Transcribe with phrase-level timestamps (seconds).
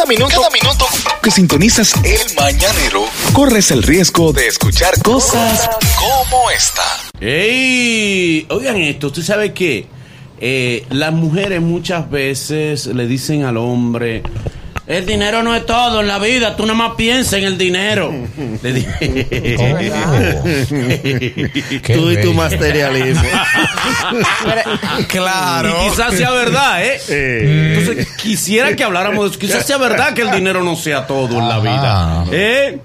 [0.00, 0.86] Cada minuto, cada minuto
[1.22, 3.04] que sintonizas el mañanero,
[3.34, 5.68] corres el riesgo de escuchar cosas
[5.98, 6.82] como esta.
[7.20, 8.46] ¡Ey!
[8.48, 9.88] Oigan esto, ¿usted sabe qué?
[10.40, 14.22] Eh, las mujeres muchas veces le dicen al hombre,
[14.90, 18.12] el dinero no es todo en la vida, tú nada más piensa en el dinero.
[18.62, 19.56] Le dije,
[21.94, 23.22] Tú y tu materialismo.
[25.06, 25.70] Claro.
[25.70, 27.00] Y quizás sea verdad, ¿eh?
[27.78, 29.38] Entonces, quisiera que habláramos de eso.
[29.38, 32.24] Quizás sea verdad que el dinero no sea todo en la vida.
[32.32, 32.80] ¿Eh?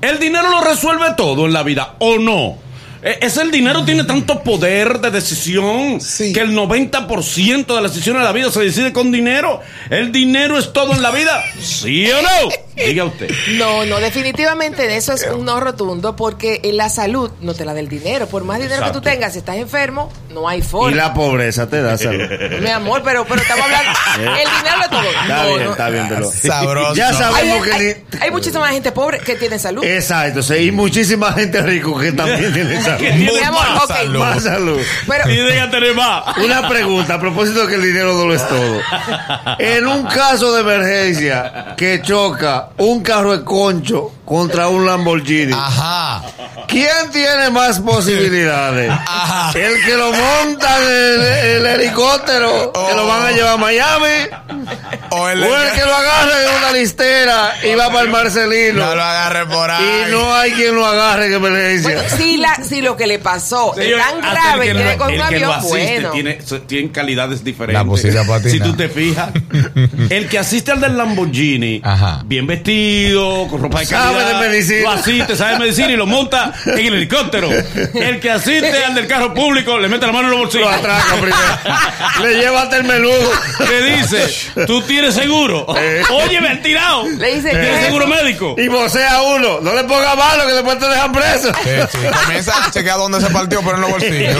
[0.00, 2.67] El dinero lo resuelve todo en la vida, ¿o no?
[3.08, 6.30] Eh, ¿Es el dinero tiene tanto poder de decisión Sí.
[6.34, 9.62] que el 90% de las decisiones de la vida se decide con dinero?
[9.88, 11.42] ¿El dinero es todo en la vida?
[11.58, 12.28] ¿Sí o no?
[12.86, 13.30] Diga usted.
[13.56, 17.74] No, no, definitivamente eso es un no rotundo porque en la salud no te la
[17.74, 18.26] da el dinero.
[18.26, 20.96] Por más dinero que tú tengas, si estás enfermo, no hay Y forma.
[20.96, 22.22] la pobreza te da salud.
[22.60, 23.90] Mi amor, pero, pero estamos hablando.
[24.18, 25.02] El dinero es todo.
[25.02, 25.70] Está No, bien, no.
[25.72, 26.30] está bien, pero.
[26.30, 26.94] Sabroso.
[26.94, 27.72] Ya Hay, sabemos que.
[27.72, 29.84] hay- ni- hay muchísima gente pobre que tiene salud.
[29.84, 33.00] Exacto, sí, y muchísima gente rico que también tiene salud.
[33.00, 33.90] Mi amor, Más ok.
[33.96, 34.18] salud.
[34.20, 34.80] Más salud.
[35.06, 36.36] Pero, Y tener más.
[36.38, 38.80] Una pregunta a propósito de que el dinero no lo es todo.
[39.58, 46.22] En un caso de emergencia que choca un carro de concho contra un Lamborghini, Ajá.
[46.66, 48.90] ¿quién tiene más posibilidades?
[49.06, 49.58] Ajá.
[49.58, 54.28] ¿El que lo monta en el, el helicóptero que lo van a llevar a Miami?
[55.10, 58.84] O el, ¿O el que lo agarra en una listera y va para el Marcelino?
[58.86, 59.84] no lo agarre por ahí.
[60.08, 61.94] Y no hay quien lo agarre en emergencia.
[61.94, 65.20] bueno, si, la, si lo que le pasó es tan grave que le con el
[65.20, 66.10] un que lo avión, asiste bueno.
[66.10, 67.86] tiene, tienen calidades diferentes.
[68.14, 68.50] La.
[68.50, 69.30] Si tú te fijas,
[70.10, 72.22] el que asiste al del Lamborghini, Ajá.
[72.24, 74.80] bien vestido, con ropa de Sabe calidad, de medicina.
[74.82, 77.48] lo asiste, sabe de medicina y lo monta en el helicóptero.
[77.94, 80.68] El que asiste al del carro público, le mete la mano en los bolsillos.
[80.70, 81.38] Lo atraca primero.
[82.22, 83.30] Le lleva hasta el menudo.
[83.68, 84.26] Le dice,
[84.66, 85.66] tú tienes seguro.
[86.10, 87.06] Oye, me han tirado.
[87.08, 88.54] Le dice, ¿Tienes ¿qué es seguro médico?
[88.58, 89.60] Y vocea uno.
[89.60, 91.52] No le ponga malo que después te dejan preso.
[91.62, 91.98] Sí, sí.
[92.24, 94.34] Comienza a chequear dónde se partió, pero en los bolsillos.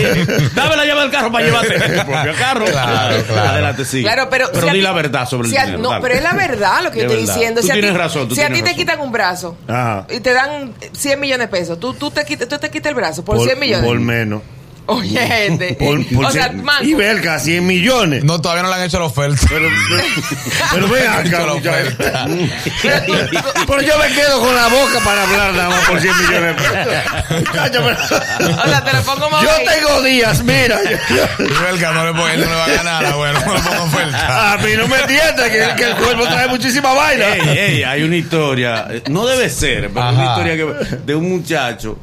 [0.54, 1.74] Dame la llave del carro para llevarte
[2.04, 2.64] propio carro.
[2.66, 3.48] Claro, claro.
[3.50, 4.02] Adelante, sí.
[4.02, 5.82] Claro, pero, pero si a di ti- la verdad sobre si el a- dinero.
[5.82, 6.02] No, dale.
[6.02, 7.34] pero es la verdad lo que De estoy verdad.
[7.34, 7.60] diciendo.
[7.60, 10.06] Tú si a tienes ti, razón, tú si a ti te quitan un brazo Ajá.
[10.10, 12.94] y te dan 100 millones de pesos, tú, tú, te, quitas, tú te quitas el
[12.96, 13.86] brazo por, Por, 100 millones.
[13.86, 14.42] por menos.
[14.88, 15.74] Oye, gente.
[15.78, 18.24] Por, por o sea, y verga, 100 millones.
[18.24, 19.40] No, todavía no le han hecho la oferta.
[19.48, 19.68] Pero,
[20.72, 20.88] pero,
[21.30, 22.26] pero oferta.
[23.66, 27.52] Pero yo me quedo con la boca para hablar nada más por 100 millones O
[28.68, 29.66] sea, te lo pongo más yo ahí.
[29.66, 30.78] tengo días, mira.
[31.38, 33.60] Y Belga no le, pone- él no le va a ganar, ah, bueno, no le
[33.60, 34.52] pongo oferta.
[34.52, 37.26] A mí no me entiendes que, que el cuerpo trae muchísima vaina.
[37.34, 40.12] Ey, ey, hay una historia, no debe ser, pero Ajá.
[40.12, 41.98] una historia que- de un muchacho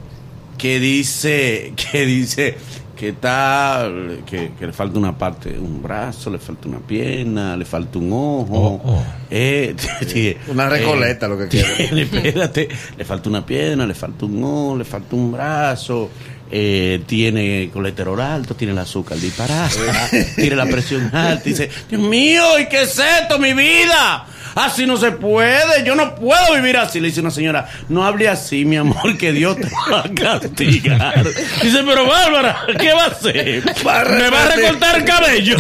[0.58, 2.58] que dice, que dice
[2.96, 3.90] que está,
[4.26, 8.10] que, que le falta una parte, un brazo, le falta una pierna, le falta un
[8.14, 9.04] ojo, Oh, oh.
[9.30, 9.76] eh,
[10.48, 11.68] Una recoleta, lo que quiera.
[11.78, 16.10] espérate, le falta una pierna, le falta un ojo, le falta un brazo.
[16.50, 19.68] eh, tiene colesterol alto, tiene el azúcar disparada,
[20.36, 21.44] tiene la presión alta.
[21.44, 24.26] Dice, Dios mío, ¿y qué es esto, mi vida?
[24.56, 27.00] Así no se puede, yo no puedo vivir así.
[27.02, 31.24] Le dice una señora, no hable así, mi amor, que Dios te va a castigar.
[31.62, 33.64] Dice, pero Bárbara, ¿qué va a hacer?
[33.66, 35.58] ¿Me va a recortar el cabello?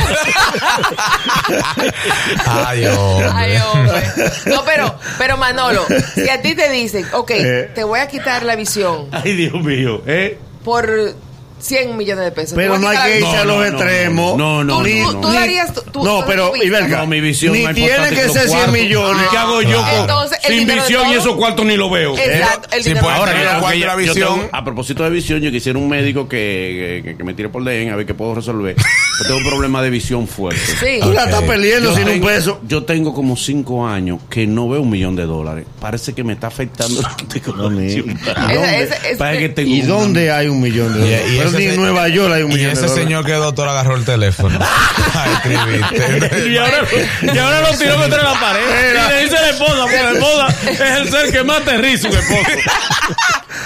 [2.46, 3.30] Ay, hombre.
[3.34, 4.04] Ay, hombre.
[4.46, 7.72] No, pero, pero Manolo, si a ti te dicen, ok, Eh.
[7.76, 10.38] te voy a quitar la visión Ay, Dios mío, ¿eh?
[10.64, 10.88] por
[11.60, 12.54] 100 millones de pesos.
[12.56, 14.38] Pero a no hay que irse a No, los no, no, extremos.
[14.38, 17.22] no, no, Tú- Ni- tú- tú darías tu- tu- no, pero, y verga, No, mi
[17.22, 18.74] visión ni tiene que ser 100 cuartos.
[18.74, 19.26] millones.
[19.26, 22.18] ¿Y qué hago yo Entonces, el sin de visión y esos cuartos ni lo veo?
[22.18, 24.40] Exacto, el Sí, dinero pues, de ahora es la yo visión?
[24.40, 27.64] tengo- a propósito de visión, yo quisiera un médico que, que, que me tire por
[27.64, 28.76] DM a ver qué puedo resolver.
[29.20, 30.60] Yo tengo un problema de visión fuerte.
[30.80, 31.00] Sí.
[31.02, 32.60] Tú la estás perdiendo Yo sin un peso.
[32.68, 35.66] yo tengo como cinco años que no veo un millón de dólares.
[35.80, 37.16] Parece que me está afectando la.
[37.86, 38.00] Ese-
[38.84, 41.26] ese- ese- tengo ¿Y dónde hay un millón de dólares?
[41.32, 43.04] y Pero ese ni en se- Nueva York hay un millón de ese dólares.
[43.04, 44.60] señor que doctor agarró el teléfono.
[45.46, 46.78] Y ahora,
[47.22, 48.62] y ahora lo tiró contra la pared.
[48.62, 51.78] Y le dice a la esposa, porque la esposa es el ser que más te
[51.78, 52.50] ríe su esposo.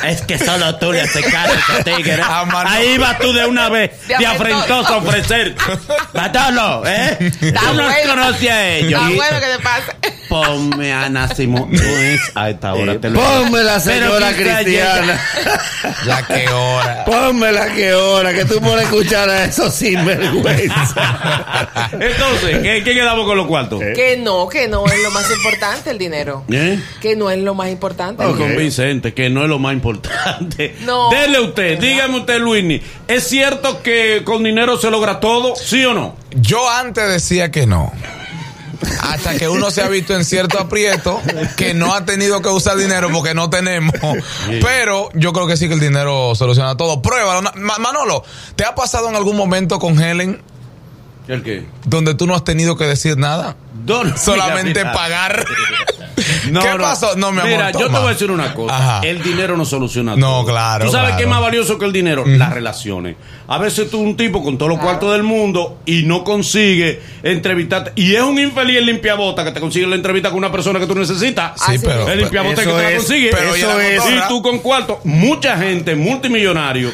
[0.05, 2.21] Es que solo tú le haces caso a tigre.
[2.23, 2.45] Ah.
[2.67, 4.93] Ahí vas tú de una vez, De afrentoso.
[4.93, 5.55] a ofrecer.
[6.13, 7.17] Matalo, ¿eh?
[7.41, 9.01] Está Tú no conoces a ellos.
[9.01, 9.91] Está bueno que te pase.
[10.29, 11.69] Ponme a Ana Simón.
[11.71, 12.93] No es a esta hora.
[12.93, 15.19] Eh, te lo- Ponme la señora cristiana.
[16.05, 17.05] Ya que hora.
[17.05, 21.89] Ponme la que hora, que tú puedes escuchar a esos sinvergüenza.
[21.93, 23.79] Entonces, ¿qué, qué quedamos con los cuartos?
[23.95, 26.43] Que no, que no es lo más importante el dinero.
[26.51, 26.79] ¿Eh?
[27.01, 28.23] Que no es lo más importante.
[28.23, 30.75] Muy convincente, que no es lo más importante.
[30.81, 31.09] No.
[31.09, 32.81] Dele usted, dígame usted, Luini.
[33.07, 35.55] ¿Es cierto que con dinero se logra todo?
[35.55, 36.15] ¿Sí o no?
[36.35, 37.91] Yo antes decía que no.
[39.01, 41.21] Hasta que uno se ha visto en cierto aprieto
[41.57, 43.93] que no ha tenido que usar dinero porque no tenemos.
[44.61, 47.01] Pero yo creo que sí que el dinero soluciona todo.
[47.01, 47.51] Pruébalo.
[47.55, 48.23] Manolo,
[48.55, 50.41] ¿te ha pasado en algún momento con Helen
[51.29, 51.63] ¿El qué?
[51.85, 53.55] donde tú no has tenido que decir nada?
[53.85, 54.93] Don- Solamente Mira, mira.
[54.93, 55.45] pagar.
[56.51, 56.77] No, ¿Qué no.
[56.79, 57.15] pasó?
[57.15, 57.51] No, mi amor.
[57.51, 58.75] Mira, yo te voy a decir una cosa.
[58.75, 59.07] Ajá.
[59.07, 60.45] El dinero no soluciona No, todo.
[60.47, 61.17] claro, ¿Tú sabes claro.
[61.17, 62.23] qué es más valioso que el dinero?
[62.25, 63.15] Las relaciones.
[63.47, 67.93] A veces tú un tipo con todos los cuartos del mundo y no consigue entrevistarte.
[67.95, 70.87] Y es un infeliz el limpiabota que te consigue la entrevista con una persona que
[70.87, 71.53] tú necesitas.
[71.55, 72.09] Sí, Así pero.
[72.09, 73.29] el limpiabota que te la consigue.
[73.31, 74.03] pero eso es.
[74.05, 74.99] Y tú con cuarto.
[75.05, 76.91] Mucha gente, multimillonario.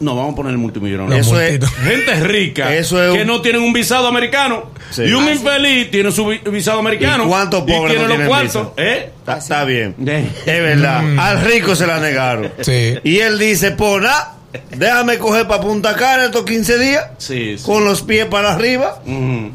[0.00, 1.16] No, vamos a poner el multimillonario.
[1.16, 1.58] Eso es-.
[1.70, 4.70] Gente rica Eso es que un- no tienen un visado americano.
[4.90, 5.02] Sí.
[5.02, 7.24] Y un Ah, infeliz tiene su vi- visado americano.
[7.24, 8.76] ¿Y cuántos pobres tiene no los tienen cuartos?
[8.76, 8.88] visa?
[8.90, 9.10] ¿Eh?
[9.18, 9.94] Está, está bien.
[10.06, 10.28] Eh.
[10.46, 11.18] Es verdad.
[11.18, 12.52] Al rico se la negaron.
[12.60, 12.94] Sí.
[13.04, 14.34] Y él dice, pues nada,
[14.76, 17.04] déjame coger para Punta Cana estos 15 días.
[17.18, 17.64] Sí, sí.
[17.64, 19.00] Con los pies para arriba.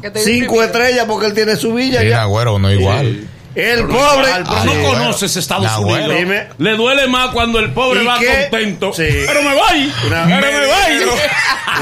[0.02, 2.16] Que te Cinco estrellas porque él tiene su villa Sí, ya.
[2.18, 3.26] Nagüero, no igual.
[3.54, 4.28] El Pero pobre.
[4.28, 6.16] igual, pero Ah, no sí, conoces Estados Unidos.
[6.16, 6.46] Dime.
[6.58, 8.48] Le duele más cuando el pobre ¿Y va qué?
[8.50, 8.92] contento.
[8.94, 9.04] Sí.
[9.26, 9.92] Pero me voy.
[10.06, 11.12] Una- pero me voy.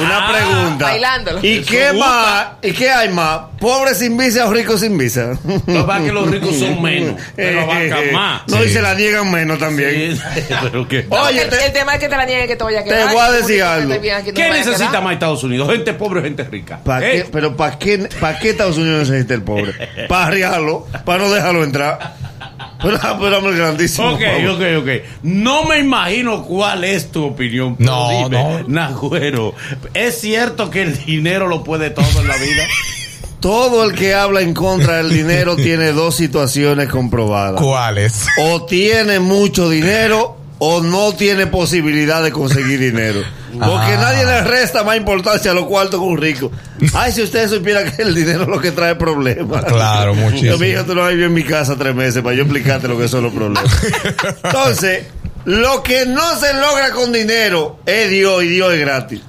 [0.03, 0.85] Una pregunta.
[0.87, 1.39] Bailándolo.
[1.43, 2.47] ¿Y qué más?
[2.63, 3.41] ¿Y qué hay más?
[3.61, 5.33] ¿Pobre sin visa o rico sin visa?
[5.45, 7.21] Lo que pasa es que los ricos son menos.
[7.37, 8.43] Pero abarcan más.
[8.49, 10.17] No, y se la niegan menos también.
[10.17, 10.23] Sí,
[10.63, 11.07] pero qué.
[11.11, 12.85] No, Oye, el, te- el tema es que te la nieguen que te vaya a
[12.85, 13.13] te quedar.
[13.13, 13.95] voy a decir algo.
[13.95, 15.71] no ¿Qué necesita más Estados Unidos?
[15.71, 16.81] ¿Gente pobre o gente rica?
[16.83, 17.13] ¿Para ¿Eh?
[17.13, 17.29] qué?
[17.31, 19.75] Pero ¿para qué, ¿para qué Estados Unidos necesita el pobre?
[20.09, 22.15] Para arriarlo, para no dejarlo entrar.
[22.83, 24.13] Pero, pero hombre, grandísimo.
[24.13, 24.51] Ok, favor.
[24.51, 24.89] ok, ok.
[25.23, 27.77] No me imagino cuál es tu opinión.
[27.77, 28.69] pero No, dime, no.
[28.69, 29.55] Nagüero,
[29.95, 32.65] ¿es cierto que el dinero lo puede todo en la vida?
[33.41, 37.59] Todo el que habla en contra del dinero tiene dos situaciones comprobadas.
[37.59, 38.27] ¿Cuáles?
[38.39, 43.23] O tiene mucho dinero o no tiene posibilidad de conseguir dinero.
[43.53, 43.99] Porque Ah.
[44.01, 46.51] nadie le resta más importancia a los cuartos que un rico.
[46.95, 49.65] Ay, si ustedes supieran que el dinero es lo que trae problemas.
[49.65, 50.53] Claro, muchísimo.
[50.53, 52.99] Yo, mijo, tú no has vivido en mi casa tres meses para yo explicarte lo
[52.99, 53.65] que son los problemas.
[54.45, 55.07] Entonces,
[55.45, 59.21] lo que no se logra con dinero es Dios y Dios es gratis.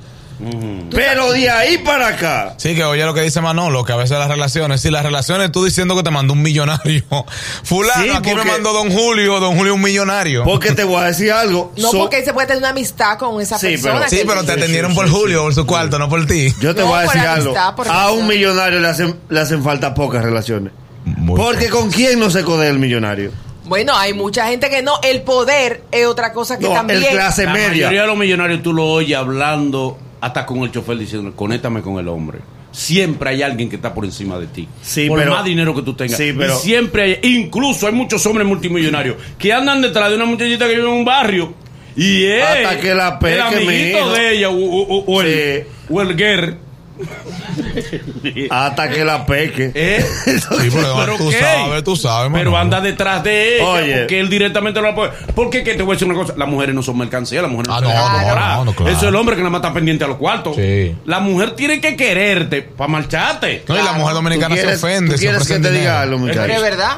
[0.89, 4.17] Pero de ahí para acá, Sí, que oye lo que dice Manolo, que a veces
[4.17, 7.03] las relaciones, si las relaciones tú diciendo que te mandó un millonario.
[7.63, 10.43] Fulano, Sí, aquí me mandó Don Julio, Don Julio un millonario.
[10.43, 11.71] porque te voy a decir algo.
[11.77, 13.93] No, So- porque se puede tener una amistad con esa Sí, persona.
[13.99, 16.53] pero- sí, pero te atendieron sí, por sí, Julio, por su cuarto, no por ti.
[16.59, 17.91] Yo te No, voy a decir amistad, algo.
[17.91, 20.73] A un millonario le hacen, le hacen falta pocas relaciones.
[21.05, 23.31] Muy Porque con quién no se codea el millonario.
[23.65, 24.99] Bueno, hay mucha gente que no.
[25.01, 27.01] El poder es otra cosa que No, también.
[27.03, 30.97] el clase La mayoría de los millonarios tú lo oyes hablando hasta con el chofer
[30.97, 32.39] diciendo, conéctame con el hombre.
[32.71, 34.67] Siempre hay alguien que está por encima de ti.
[34.81, 36.15] Sí, por pero- más dinero que tú tengas.
[36.17, 40.25] Sí, pero- Y siempre hay, incluso hay muchos hombres multimillonarios que andan detrás de una
[40.25, 41.53] muchachita que vive en un barrio.
[41.97, 45.63] Y es Hasta que la peque, el amiguito de ella o, o- o- o el,
[45.89, 46.57] o el guer.
[48.49, 49.71] Hasta que la peque.
[49.73, 50.05] ¿Eh?
[50.61, 51.39] Sí, pero tú ¿qué?
[51.39, 53.97] sabes, tú sabes, Pero anda detrás de ella Oye.
[53.99, 55.11] porque él directamente no la puede.
[55.35, 57.71] Porque que te voy a decir una cosa, las mujeres no son mercancía, las mujeres
[57.75, 58.57] Ah, no, se no, dejan no, enamorar.
[58.57, 58.91] no, no, claro.
[58.91, 60.55] Eso es el hombre que nada más está pendiente a los cuartos.
[60.55, 60.95] Sí.
[61.05, 63.63] La mujer tiene que quererte para marcharte.
[63.67, 65.11] No, y la mujer dominicana ¿Tú se ofende.
[65.11, 66.97] tú se quieres que te diga algo, Pero es verdad.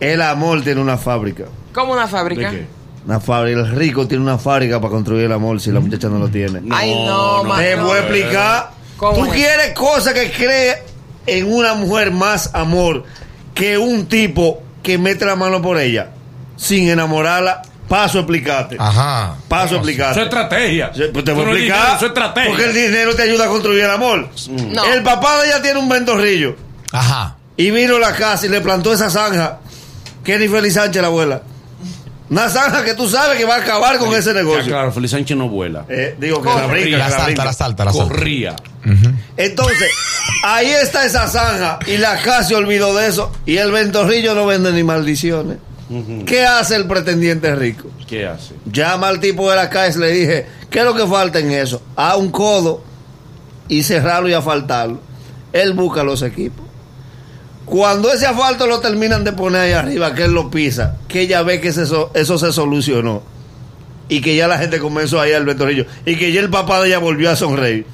[0.00, 1.44] El amor tiene una fábrica.
[1.72, 2.50] Como una ¿De fábrica.
[2.50, 2.66] qué?
[3.06, 3.60] Una fábrica.
[3.60, 6.60] El rico tiene una fábrica para construir el amor si la muchacha no lo tiene.
[6.70, 8.77] Ay, no, No, Te voy a explicar.
[8.98, 9.32] ¿Cómo Tú es?
[9.32, 10.82] quieres cosas que cree
[11.26, 13.04] en una mujer más amor
[13.54, 16.10] que un tipo que mete la mano por ella
[16.56, 17.62] sin enamorarla.
[17.88, 18.76] Paso a explicarte.
[18.78, 19.36] Ajá.
[19.48, 20.20] Paso a Eso explicarte.
[20.20, 20.90] es estrategia.
[21.10, 21.56] Pues te voy Eso a explicar.
[21.78, 22.50] dinero, Eso es estrategia.
[22.50, 24.28] Porque el dinero te ayuda a construir el amor.
[24.50, 24.84] No.
[24.84, 26.54] El papá de ella tiene un ventorrillo.
[26.92, 27.36] Ajá.
[27.56, 29.60] Y vino a la casa y le plantó esa zanja.
[30.22, 31.42] Kenny Feliz Sánchez, la abuela.
[32.30, 34.64] Una zanja que tú sabes que va a acabar con ese Ya, negocio.
[34.66, 35.84] claro, Feliz Sánchez no vuela.
[35.88, 37.44] Eh, digo que la brinca, La la salta, brinca.
[37.44, 38.08] la salta, la salta.
[38.14, 38.56] Corría.
[39.36, 39.90] Entonces,
[40.44, 44.46] ahí está esa zanja y la casa se olvidó de eso y el ventorrillo no
[44.46, 45.58] vende ni maldiciones.
[46.26, 47.88] ¿Qué hace el pretendiente rico?
[48.06, 48.54] ¿Qué hace?
[48.70, 51.50] Llama al tipo de la calle y le dije, ¿qué es lo que falta en
[51.50, 51.80] eso?
[51.96, 52.84] A un codo
[53.68, 55.00] y cerrarlo y asfaltarlo.
[55.52, 56.66] Él busca los equipos.
[57.68, 61.42] Cuando ese asfalto lo terminan de poner ahí arriba, que él lo pisa, que ella
[61.42, 63.22] ve que eso, se solucionó.
[64.08, 65.84] Y que ya la gente comenzó a ir al ventorrillo.
[66.06, 67.84] Y que ya el papá de ella volvió a sonreír.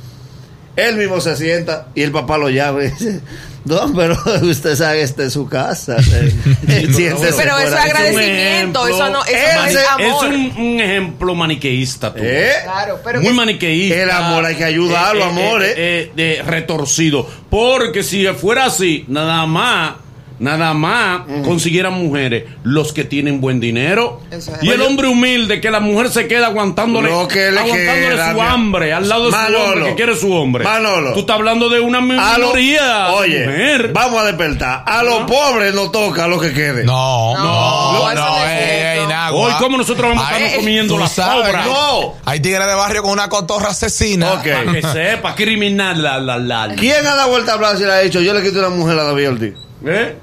[0.77, 3.21] Él mismo se sienta y el papá lo llama y dice,
[3.65, 5.97] Don, pero usted sabe que esta es su casa.
[5.99, 7.91] Eh, siéntese Pero eso es ahí".
[7.91, 10.27] agradecimiento, eso no, eso no es Es amor.
[10.27, 12.21] un, un ejemplo maniqueísta, tú.
[12.23, 12.53] ¿Eh?
[12.63, 14.03] Claro, pero Muy que- maniqueísta.
[14.03, 17.27] El amor hay que ayudarlo, amor, eh, eh, de retorcido.
[17.49, 19.95] Porque si fuera así, nada más
[20.39, 24.51] nada más consiguieran mujeres los que tienen buen dinero es.
[24.63, 28.33] y el hombre humilde que la mujer se queda aguantándole, Lo que le aguantándole queda,
[28.33, 30.65] su hambre al lado de su hombre que quiere su hombre.
[30.65, 31.13] Manolo.
[31.15, 32.01] Tú estás hablando de una A
[32.39, 33.13] lo- minoría.
[33.13, 33.93] oye, mujer.
[33.93, 34.83] vamos a despertar.
[34.87, 36.85] A los pobres no toca lo que quede.
[36.85, 39.47] No, No, no, no, Nagua.
[39.47, 41.65] Hoy, ¿cómo nosotros vamos a Ay, estarnos comiendo la sabes, sobra?
[41.65, 42.15] No.
[42.25, 44.33] Hay tigres de barrio con una cotorra asesina.
[44.35, 44.43] Ok.
[44.49, 46.75] Para que sepa, criminal la la la.
[46.75, 48.99] ¿Quién ha dado vuelta a hablar si le ha dicho yo le quito una mujer
[48.99, 49.55] a David Ortiz?
[49.87, 50.17] ¿Eh?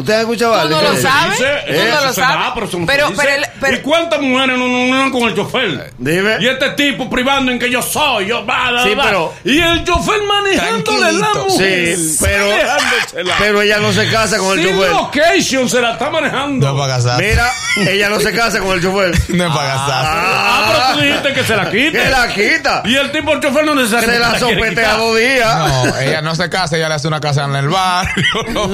[0.00, 0.76] ¿Usted ha escuchado Tú algo?
[0.76, 1.40] no lo sabes.
[1.66, 2.48] Eso no lo sabes.
[2.62, 5.92] pero Pero- pero el- pero- ¿Y cuántas mujeres no, no, no con el chofer?
[5.98, 6.36] Dime.
[6.40, 9.04] Y este tipo privando en que yo soy, yo va, va, Sí, va.
[9.04, 11.44] pero- Y el chofer manejándole la Tranquilito.
[11.48, 11.96] mujer.
[11.96, 13.34] Sí, pero, Manejándosela.
[13.38, 14.90] pero ella no se casa con el Sin chofer.
[14.92, 16.66] location se la está manejando.
[16.66, 17.20] No es para casar.
[17.22, 17.50] Mira,
[17.90, 19.10] ella no se casa con el chofer.
[19.30, 20.04] No es para casar.
[20.06, 21.92] Ah, pero tú dijiste que se la quite.
[21.92, 22.82] Que la quita.
[22.84, 24.98] Y el tipo, el chofer no necesariamente Se la quiere sopetea quitar.
[24.98, 25.58] dos días.
[25.58, 28.24] No, ella no se casa, ella le hace una casa en el barrio.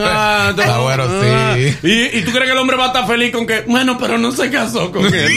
[0.04, 1.15] Ah, Ah, bueno, ah.
[1.22, 1.76] Sí.
[1.82, 4.18] ¿Y, y tú crees que el hombre va a estar feliz con que, bueno, pero
[4.18, 5.32] no se casó con él.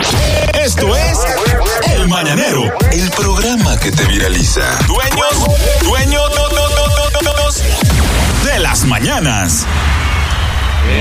[0.64, 1.18] Esto es
[1.94, 4.62] El Mañanero, el programa que te viraliza.
[4.88, 5.36] Dueños,
[5.90, 9.66] dueños no, no, no, no, no, no, de las mañanas.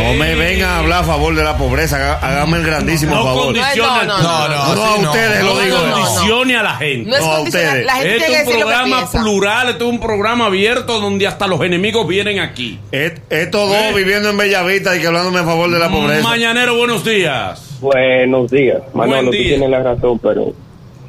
[0.04, 2.18] No me vengan a hablar a favor de la pobreza.
[2.20, 3.44] Hágame el grandísimo No favor.
[3.54, 5.10] condiciona No, no, No, no, No, a no.
[5.10, 5.76] ustedes lo No digo.
[5.78, 7.08] condicione a la gente.
[7.10, 7.86] No es No, a ustedes.
[7.86, 11.46] La gente Este que es un programa plural, este es un programa abierto donde hasta
[11.46, 12.78] los enemigos vienen aquí.
[12.92, 16.22] Et- Estos dos viviendo en Bellavista y que hablándome a favor de la pobreza.
[16.22, 17.76] Mañanero, buenos días.
[17.80, 18.82] Buenos días.
[18.92, 19.48] Manolo, tú día.
[19.50, 20.52] tienes la razón, pero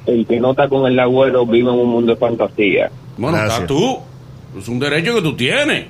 [0.06, 2.90] el que no está con el agüero vive en un mundo de fantasía.
[3.20, 3.56] Bueno, Gracias.
[3.62, 4.00] está tú.
[4.60, 5.86] Es un derecho que tú tienes.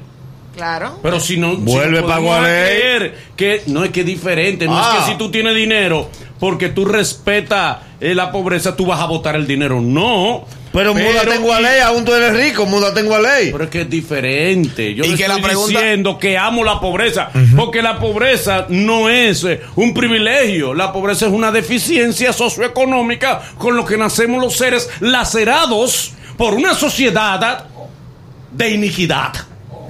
[0.56, 1.00] Claro.
[1.02, 2.52] Pero si no, Vuelve si no pa' podemos Gualey.
[2.80, 4.96] creer que no es que es diferente, no Ah.
[4.98, 6.10] es que si tú tienes dinero,
[6.40, 9.80] porque tú respetas eh, la pobreza, tú vas a votar el dinero.
[9.80, 10.46] No.
[10.72, 13.52] Pero múdate en Gualey, aún tú eres rico, múdate en Gualey.
[13.52, 14.94] Pero es que es diferente.
[14.94, 19.10] Yo Y que la estoy pregunta- diciendo que amo la pobreza, porque la pobreza no
[19.10, 20.74] es eh, un privilegio.
[20.74, 26.74] La pobreza es una deficiencia socioeconómica con lo que nacemos los seres lacerados por una
[26.74, 27.66] sociedad
[28.50, 29.34] de iniquidad.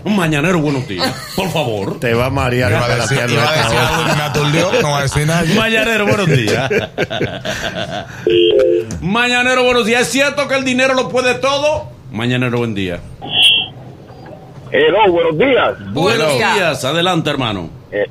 [0.03, 1.13] Un mañanero, buenos días.
[1.36, 2.00] Por favor.
[2.00, 2.72] Te va a marear.
[2.72, 3.88] Iba a decir, espérate, iba a esta decir hora.
[3.88, 5.44] algo que me aturdió, no va a decir nada.
[5.56, 6.72] Mañanero, buenos días.
[9.01, 10.01] Mañanero, buenos días.
[10.01, 11.91] ¿Es cierto que el dinero lo puede todo?
[12.12, 13.00] Mañanero, buen día.
[14.72, 15.94] Hello, buenos días.
[15.94, 16.56] Buenos días.
[16.56, 16.84] días.
[16.86, 17.70] Adelante, hermano.
[17.91, 18.10] Eh,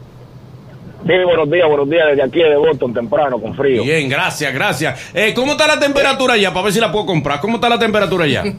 [1.07, 3.83] sí, buenos días, buenos días desde aquí de Boston, temprano, con frío.
[3.83, 5.11] Bien, gracias, gracias.
[5.14, 6.52] Eh, ¿Cómo está la temperatura allá?
[6.52, 7.40] Para ver si la puedo comprar.
[7.40, 8.45] ¿Cómo está la temperatura allá?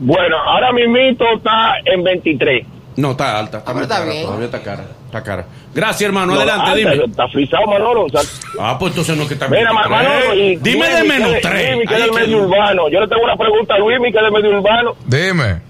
[0.00, 2.64] Bueno, ahora mismito está en 23.
[2.98, 3.58] No, está alta.
[3.58, 4.24] Está, Ah, está cara, bien.
[4.24, 4.84] Todavía está cara.
[5.06, 5.46] Está cara.
[5.74, 6.34] Gracias, hermano.
[6.34, 7.04] No, Adelante, alta, dime.
[7.04, 8.04] Está frisado, Manolo.
[8.04, 8.20] o sea,
[8.60, 10.08] Ah, pues entonces no es que está Mira, Ma- 23.
[10.08, 11.74] Manolo, y Dime de menos que es- tres.
[11.74, 12.88] Luis, que Ahí es es del que- medio urbano.
[12.90, 14.94] Yo le tengo una pregunta a Luis, que es del medio urbano.
[15.04, 15.67] Dime.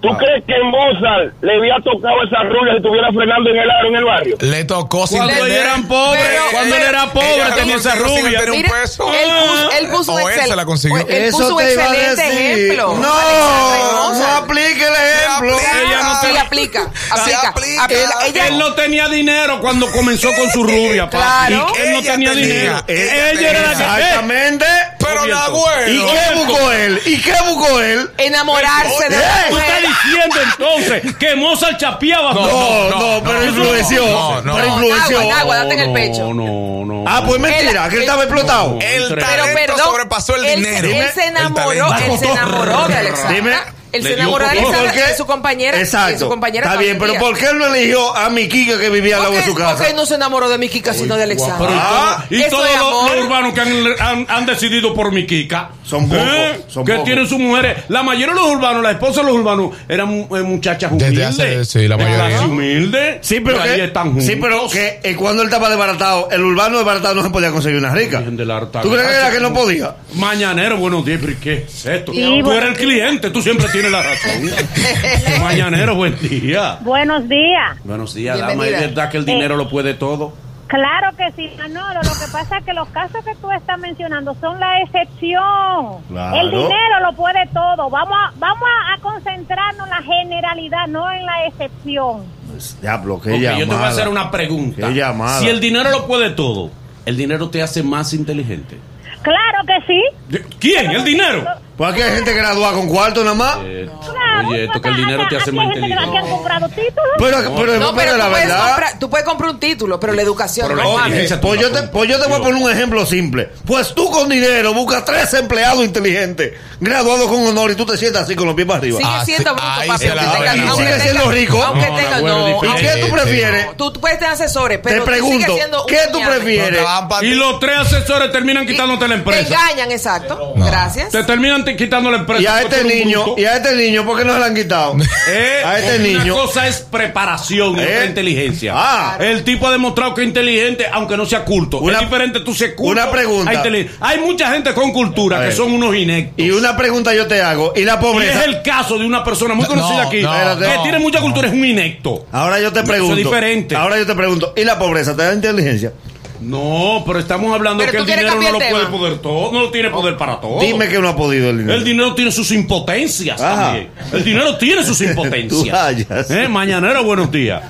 [0.00, 3.88] ¿Tú crees que Mozart le había tocado esa rubia si estuviera frenando en el aro
[3.88, 4.36] en el barrio?
[4.40, 8.40] Le tocó sin Cuando ellos eran pobres, Pero- cuando él era pobre, tenía esa rubia.
[8.44, 9.12] un Mira, peso.
[9.12, 10.98] él puso, él puso O un él excel- se la consiguió.
[11.08, 12.28] Él Eso puso un te iba a excelente
[12.68, 12.94] ejemplo.
[12.94, 15.56] No, no aplique el ejemplo.
[15.56, 15.80] aplica.
[15.82, 16.80] Ella no Sí, te- aplica.
[17.10, 17.48] Aplica.
[17.48, 17.84] aplica.
[17.84, 18.26] Aplica.
[18.26, 21.08] Ella- Él no tenía dinero cuando comenzó con su rubia.
[21.10, 21.72] Claro.
[21.76, 22.84] Y él no tenía tenía, dinero.
[22.86, 23.82] ella Ella era la que...
[24.02, 24.66] Exactamente.
[25.08, 25.26] Pero.
[25.26, 25.90] Nagüero.
[25.92, 27.02] ¿Y qué buscó él?
[27.06, 28.10] ¿Y qué buscó él?
[28.18, 32.32] enamorarse de Eh, la ¿Tú estás diciendo entonces que Mozart chapeaba?
[32.32, 34.06] No, No, no, no, pero no, influenció.
[34.06, 34.54] no, no.
[34.54, 35.20] Pero No, influenció.
[35.28, 36.34] Date en el pecho.
[36.34, 38.78] No, no, Ah, pues mentira, Él- que él estaba explotado.
[38.80, 40.88] El Pero, talento Pero perdón, sobrepasó el él, dinero.
[40.88, 43.34] Él se El enamoró, él se enamoró de Alexandra.
[43.34, 43.77] Dime.
[43.92, 45.78] Él se enamoró de su compañera.
[45.80, 46.12] Exacto.
[46.12, 47.14] de su compañera Está bien, pero.
[47.14, 49.62] ¿por qué él no eligió a mi Kika que vivía al lado de su ¿Por
[49.62, 49.86] casa?
[49.86, 51.70] qué no se enamoró de mi Kika sino de Alexandra?
[51.70, 55.26] y, Ah, y eso todos los, los urbanos que han, han- han decidido por mi
[55.26, 55.70] Kika.
[55.84, 56.24] Son pocos,
[56.68, 57.04] son que pocos.
[57.06, 57.84] tienen sus mujeres.
[57.88, 61.26] La mayoría de los urbanos, la esposa de los urbanos, eran eh, muchachas Desde humildes.
[61.28, 62.28] hace- sí, la de mayoría.
[62.28, 63.18] clase humilde.
[63.22, 67.14] Sí, pero que, están sí, pero que eh, cuando él estaba desbaratado, el urbano desbaratado
[67.14, 68.22] no se podía conseguir una rica.
[68.22, 69.96] ¿Tú crees que era que no podía?
[70.14, 72.12] Mañanero, buenos días, pero ¿y ¿qué es esto?
[72.12, 75.40] Sí, Tú eres el cliente, tú siempre tienes la razón.
[75.42, 76.78] Mañanero, buen día.
[76.80, 77.76] Buenos días.
[77.84, 78.66] Buenos días, dama.
[78.66, 80.32] ¿Es verdad que el dinero lo puede todo?
[80.66, 81.94] Claro que sí, Manolo.
[82.02, 86.02] Lo que pasa es que los casos que tú estás mencionando son la excepción.
[86.08, 86.40] Claro.
[86.40, 87.88] El dinero lo puede todo.
[87.88, 92.24] Vamos a, vamos a- concentrarnos en la generalidad, no en la excepción.
[92.50, 94.88] Pues, Diablo, qué Ok, yo te voy a hacer una pregunta.
[94.88, 95.38] Qué llamada.
[95.40, 96.70] Si el dinero lo puede todo,
[97.06, 98.76] ¿el dinero te hace más inteligente?
[99.22, 100.02] Claro que sí.
[100.28, 100.90] ¿De- ¿Quién?
[100.90, 101.44] ¿El dinero?
[101.78, 103.54] Pues aquí hay gente que gradúa con cuarto nada más.
[103.58, 104.48] Claro.
[104.48, 106.30] oye, esto que el dinero te hace hay más gente que aquí han inteligente.
[106.30, 107.08] comprado títulos.
[107.18, 108.66] Pero, pero, No, pero pero la verdad.
[108.68, 111.06] comprar, tú puedes comprar un título, pero la educación Pero no vale.
[111.08, 113.50] inteligencia- Pues yo, te, pues yo te voy a poner un ejemplo simple.
[113.64, 118.22] Pues tú con dinero buscas tres empleados inteligentes, graduados con honor, y tú te sientas
[118.24, 118.98] así con los pies para arriba.
[118.98, 120.76] Sigue Ah, siendo bruto, papi.
[120.76, 121.62] sigue siendo rico.
[121.62, 122.64] Aunque No, tenga, no.
[122.64, 123.76] ¿Y qué tú prefieres?
[123.76, 125.56] Tú, puedes tener asesores, pero Te pregunto,
[125.86, 126.80] ¿qué tú prefieres?
[127.22, 129.54] Y los tres asesores terminan quitándote la Te empresa.
[129.54, 130.52] engañan, exacto.
[130.56, 130.64] No.
[130.66, 131.10] Gracias.
[131.10, 132.42] Te terminan te- quitando la empresa.
[132.42, 133.40] Y a este niño, bruto.
[133.40, 134.96] y a este niño, ¿por qué no se la han quitado?
[135.30, 136.34] Eh, a este una niño.
[136.36, 137.82] cosa es preparación Eh.
[137.82, 138.72] otra inteligencia.
[138.74, 139.16] Ah.
[139.20, 141.78] El tipo ha demostrado que es inteligente, aunque no sea culto.
[141.78, 142.92] Una- es diferente tú ser culto.
[143.00, 143.62] una pregunta.
[144.00, 146.44] Hay mucha gente con cultura que son unos inectos.
[146.44, 147.72] Y una pregunta yo te hago.
[147.76, 148.44] ¿Y la Y es pobreza?
[148.44, 151.48] el caso de una persona muy No, conocida aquí no, que no, tiene mucha cultura,
[151.48, 152.26] es un inecto.
[152.32, 153.16] Ahora yo te Eso es pregunto.
[153.16, 153.76] diferente.
[153.76, 154.52] Ahora yo te pregunto.
[154.56, 155.92] ¿Y la pobreza te da inteligencia?
[156.40, 159.70] No, pero estamos hablando Pero que el dinero no lo puede poder todo, no lo
[159.70, 160.60] tiene poder para todo.
[160.60, 161.76] Dime que no ha podido el dinero.
[161.78, 163.62] El dinero tiene sus impotencias Ajá.
[163.64, 163.90] también.
[164.12, 166.30] El dinero tiene sus impotencias.
[166.30, 166.48] ¿Eh?
[166.48, 167.62] Mañanero, buenos días.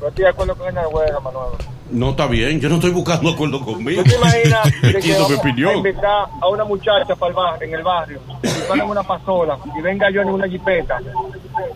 [0.00, 1.52] No estoy de acuerdo con el Manuel.
[1.90, 4.04] No está bien, yo no estoy buscando acuerdo conmigo.
[4.04, 5.76] ¿Tú te imaginas que mi vamos a opinión.
[5.78, 8.20] invitar a una muchacha para el barrio, en el barrio,
[8.74, 10.98] en una pasola, y venga yo en una jipeta?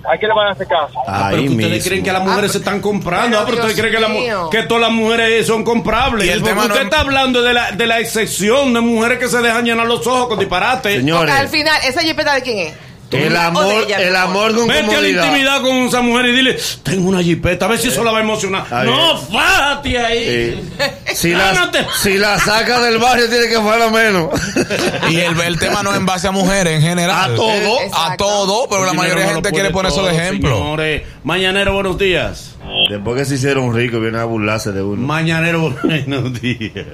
[0.09, 0.95] ¿A quién le van a hacer caso?
[1.07, 1.89] Ah, pero ustedes mismo.
[1.89, 3.29] creen que las mujeres Ah, se están comprando.
[3.31, 6.27] pero Ah, pero ustedes creen que, la que todas las mujeres son comprables.
[6.27, 9.19] Y el tema no usted es- está hablando de la, de la excepción de mujeres
[9.19, 10.97] que se dejan llenar los ojos con disparate.
[10.97, 12.75] Señores, Porque al final, ¿esa jipeta de quién es?
[13.15, 16.27] El ¿O de amor, ella, el amor con Vete a la intimidad con esa mujer
[16.27, 18.63] y dile, tengo una jipeta, a ver si eso la va a emocionar.
[18.65, 20.19] Está No, fájate ahí.
[20.27, 20.65] Eh,
[21.15, 21.71] si, la,
[22.03, 24.31] si la saca del barrio tiene que fuera menos.
[25.11, 27.33] Y el, el tema no es en base a mujeres en general.
[27.33, 27.79] A todo.
[27.79, 28.25] A Exacto.
[28.25, 30.57] todo, pero El la mayoría de gente quiere poner eso de ejemplo.
[30.57, 32.57] Señores, Mañanero, buenos días.
[32.89, 35.07] Después que se hicieron ricos, vienen a burlarse de uno.
[35.07, 36.87] Mañanero, buenos días.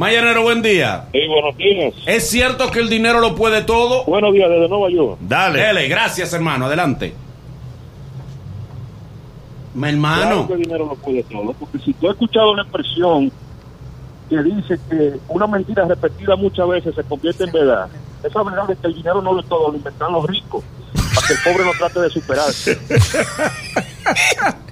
[0.00, 1.04] Mañanero, buen día.
[1.12, 1.92] Sí, buenos días.
[2.06, 4.02] ¿Es cierto que el dinero lo puede todo?
[4.06, 5.18] Buenos días desde Nueva York.
[5.20, 5.60] Dale.
[5.60, 6.64] Dele, gracias, hermano.
[6.64, 7.12] Adelante.
[9.74, 10.22] Mi hermano.
[10.22, 13.30] Claro que el dinero lo puede todo, porque si tú has escuchado una expresión
[14.30, 17.88] que dice que una mentira repetida muchas veces se convierte en verdad,
[18.24, 20.64] esa verdad es que el dinero no lo es todo, lo inventan los ricos,
[21.14, 22.78] para que el pobre no trate de superarse.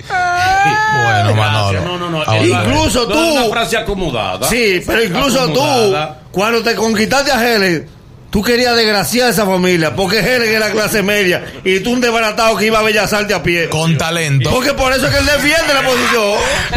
[0.08, 1.34] Bueno.
[1.34, 1.80] Manolo.
[1.82, 2.44] No, no, no.
[2.44, 4.48] Incluso tú- es Una frase acomodada.
[4.48, 6.14] Sí, pero incluso Acomodada.
[6.20, 7.88] tú, cuando te conquistaste a Helen,
[8.30, 12.56] tú querías desgraciar a esa familia, porque Helen era clase media y tú un desbaratado
[12.56, 13.68] que iba a Bellas Artes a pie.
[13.68, 14.50] Con talento.
[14.50, 16.34] Porque por eso es que él defiende la posición.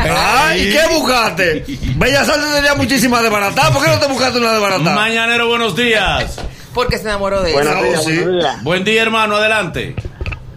[0.10, 1.66] Ah, ¿y qué buscaste?
[1.96, 3.72] Bellas Artes tenía muchísimas desbaratadas.
[3.72, 4.96] ¿Por qué no te buscaste una desbaratada?
[4.96, 6.38] Mañanero, buenos días.
[6.74, 7.84] Porque se enamoró de Buenos eso.
[7.84, 8.18] días, sí.
[8.24, 8.64] buenos días.
[8.64, 9.36] Buen día, hermano.
[9.36, 9.94] Adelante.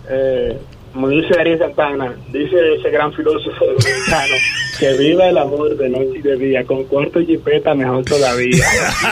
[0.09, 0.61] Eh,
[0.95, 4.35] como dice Ariel Santana, dice ese gran filósofo dominicano,
[4.79, 8.65] que viva el amor de noche y de día, con cuarto y jipeta mejor todavía.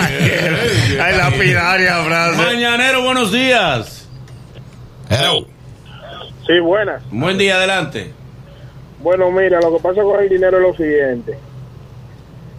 [1.00, 2.36] Ay, lapidaria frase.
[2.36, 4.08] Mañanero, buenos días.
[5.10, 5.44] Hello.
[6.46, 7.02] Sí, buenas.
[7.10, 8.12] Buen día, adelante.
[9.00, 11.36] Bueno, mira, lo que pasa con el dinero es lo siguiente.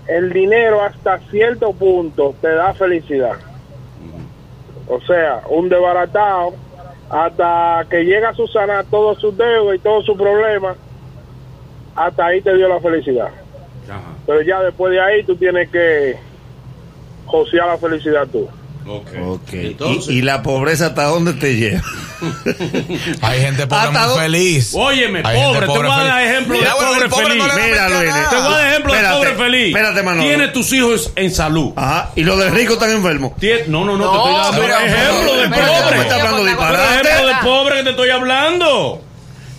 [0.05, 3.37] El dinero hasta cierto punto te da felicidad.
[4.89, 6.55] O sea, un desbaratado
[7.09, 10.77] hasta que llega a subsanar todos sus deudas y todos sus problemas,
[11.95, 13.29] hasta ahí te dio la felicidad.
[13.89, 14.13] Ajá.
[14.25, 16.17] Pero ya después de ahí tú tienes que
[17.25, 18.47] josear la felicidad tú.
[18.85, 19.07] Ok.
[19.25, 19.53] Ok.
[19.53, 21.81] Entonces, ¿Y, y la pobreza hasta dónde te lleva?
[23.21, 24.71] Hay gente pobre Hasta muy feliz.
[24.73, 26.07] Óyeme, Hay pobre, te voy a feliz.
[26.07, 27.65] dar ejemplo de bueno, pobre el pobre no feliz.
[27.67, 28.13] Mira, Luis.
[28.29, 29.67] Te voy a dar ejemplo Espérate, de pobre feliz.
[29.67, 30.23] espérate, Manolo.
[30.27, 31.73] Tiene tus hijos en salud.
[31.75, 32.11] Ajá.
[32.15, 33.33] ¿Y los de ricos están enfermos?
[33.67, 35.99] No, no, no, No, te estoy dando pero- ejemplo de pero- ¿Cómo pobre.
[36.01, 36.93] está hablando Pero disparate?
[37.09, 39.02] ejemplo de pobre que te estoy hablando.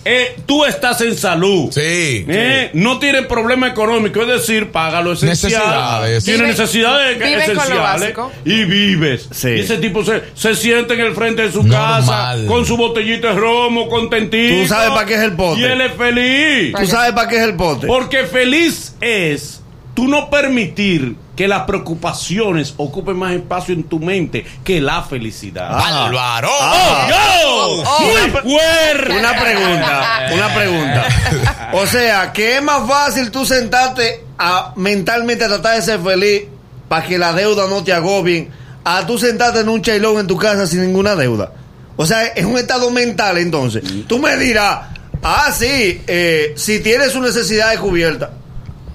[0.07, 1.71] Eh, tú estás en salud.
[1.71, 2.25] Sí.
[2.27, 5.51] Eh, No tienes problema económico, es decir, paga lo esencial.
[5.63, 6.23] Necesidades.
[6.23, 8.31] Tienes Vive- necesidades vive con lo esenciales básico.
[8.45, 9.27] y vives.
[9.31, 9.49] Sí.
[9.49, 12.01] Y ese tipo se, se sienta en el frente de su Normal.
[12.05, 14.61] casa con su botellita de romo, contentito.
[14.61, 15.61] ¿Tú sabes para qué es el pote?
[15.61, 16.73] Y él es feliz.
[16.79, 17.87] ¿Tú sabes para qué es el pote?
[17.87, 19.61] Porque feliz es
[19.95, 25.69] tú no permitir que las preocupaciones ocupen más espacio en tu mente que la felicidad.
[25.71, 26.05] Ah.
[26.05, 26.49] Álvaro.
[26.61, 27.07] Ah.
[27.09, 27.83] ¡Yo!
[27.85, 28.01] Oh.
[28.01, 29.19] ¡Muy fuerte!
[29.19, 31.07] Una pregunta, una pregunta.
[31.73, 36.43] O sea, que es más fácil tú sentarte a mentalmente tratar de ser feliz
[36.87, 38.49] para que la deuda no te agobien,
[38.83, 41.51] a tú sentarte en un chailón en tu casa sin ninguna deuda.
[41.97, 43.83] O sea, es un estado mental entonces.
[44.07, 44.87] Tú me dirás,
[45.23, 48.29] ah, sí, eh, si tienes sus necesidades cubiertas.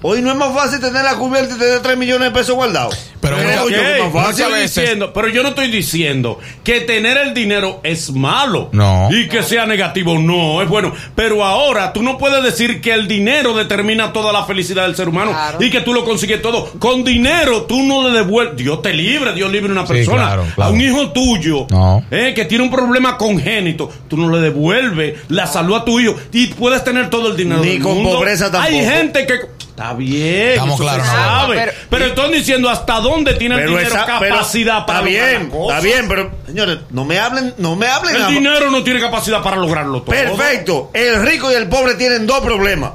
[0.02, 2.96] Hoy no es más fácil tener la cubierta y tener 3 millones de pesos guardados.
[3.20, 3.36] Pero
[3.68, 4.44] yo no fácil.
[4.46, 8.70] estoy diciendo, pero yo no estoy diciendo que tener el dinero es malo.
[8.72, 9.08] No.
[9.10, 10.94] Y que sea negativo, no, es bueno.
[11.14, 15.10] Pero ahora tú no puedes decir que el dinero determina toda la felicidad del ser
[15.10, 15.58] humano Claro.
[15.62, 16.72] y que tú lo consigues todo.
[16.78, 18.56] Con dinero tú no le devuelves.
[18.56, 20.22] Dios te libre, Dios libre a una Sí, persona.
[20.22, 20.70] claro, claro.
[20.70, 22.02] A un hijo tuyo No.
[22.10, 26.16] eh, que tiene un problema congénito, tú no le devuelves la salud a tu hijo
[26.32, 27.60] y puedes tener todo el dinero.
[27.62, 28.12] Ni del con mundo.
[28.14, 28.74] pobreza tampoco.
[28.74, 29.59] Hay gente que.
[29.80, 30.50] Está bien.
[30.50, 31.56] Estamos claros, no, sabe.
[31.56, 35.38] pero- pero, estoy diciendo hasta dónde tiene el dinero esa- pero capacidad para está lograr
[35.38, 35.76] bien, cosas.
[35.78, 38.30] está bien, pero señores, no me hablen, no me hablen El nada.
[38.32, 40.14] dinero no tiene capacidad para lograrlo todo.
[40.14, 40.90] Perfecto.
[40.92, 42.90] El rico y el pobre tienen dos problemas.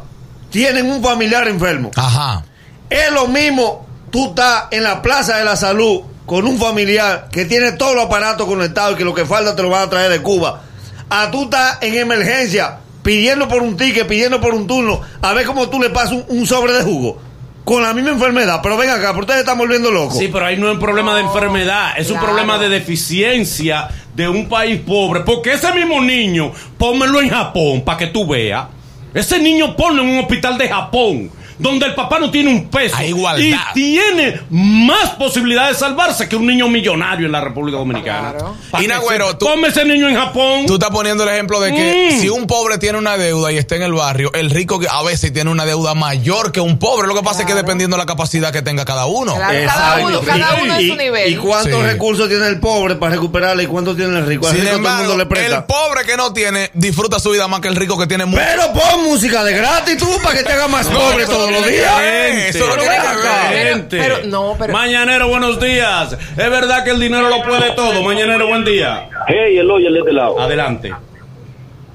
[0.52, 1.90] Tienen un familiar enfermo.
[1.96, 2.46] Ajá.
[2.88, 7.46] Es lo mismo, tú estás en la Plaza de la Salud con un familiar que
[7.46, 10.12] tiene todos los aparatos conectados y que lo que falta te lo van a traer
[10.12, 10.62] de Cuba.
[11.10, 15.46] A tú estás en emergencia pidiendo por un ticket, pidiendo por un turno, a ver
[15.46, 17.20] cómo tú le pasas un, un sobre de jugo.
[17.64, 20.18] Con la misma enfermedad, pero ven acá, pero ustedes están volviendo locos.
[20.18, 24.28] Sí, pero ahí no es un problema de enfermedad, es un problema de deficiencia de
[24.28, 25.22] un país pobre.
[25.22, 28.66] Porque ese mismo niño, pónmelo en Japón para que tú veas.
[29.14, 32.96] Ese niño ponlo en un hospital de Japón, donde el papá no tiene un peso.
[32.98, 33.44] Hay igualdad.
[33.44, 38.32] Y tiene más posibilidades de salvarse que un niño millonario en la República Dominicana.
[38.34, 38.56] Claro.
[38.72, 40.66] Pa' Y que Nagüero, se- tú- Ponme ese niño en Japón.
[40.66, 42.20] Tú estás poniendo el ejemplo de que Mm.
[42.20, 45.02] si un pobre tiene una deuda y está en el barrio, el rico que a
[45.04, 47.08] veces tiene una deuda mayor que un pobre.
[47.08, 49.36] Lo que pasa es que dependiendo de la capacidad que tenga cada uno.
[49.36, 50.06] Claro, cada Exacto.
[50.08, 51.32] uno, cada uno a su nivel.
[51.32, 51.88] ¿Y cuántos Sí.
[51.88, 54.48] recursos tiene el pobre para recuperarle y cuántos tiene el rico?
[54.48, 55.56] Al Sin rico todo el embargo, mundo le presta.
[55.58, 58.42] el pobre que no tiene disfruta su vida más que el rico que tiene mucho.
[58.44, 61.52] Pero pon música de gratis tú para que te haga más No, pobre eso todos
[61.52, 61.96] no los tiene días.
[61.96, 63.68] que ver, eso no Pero tiene ven que acá, ver.
[63.68, 63.98] gente.
[64.00, 66.14] Pero- no, pero- Mañanero, buenos días.
[66.14, 68.02] Es verdad que el dinero lo puede todo.
[68.04, 69.10] Mañanero, buen día.
[69.28, 70.40] Hey, el de este lado.
[70.40, 70.94] Adelante.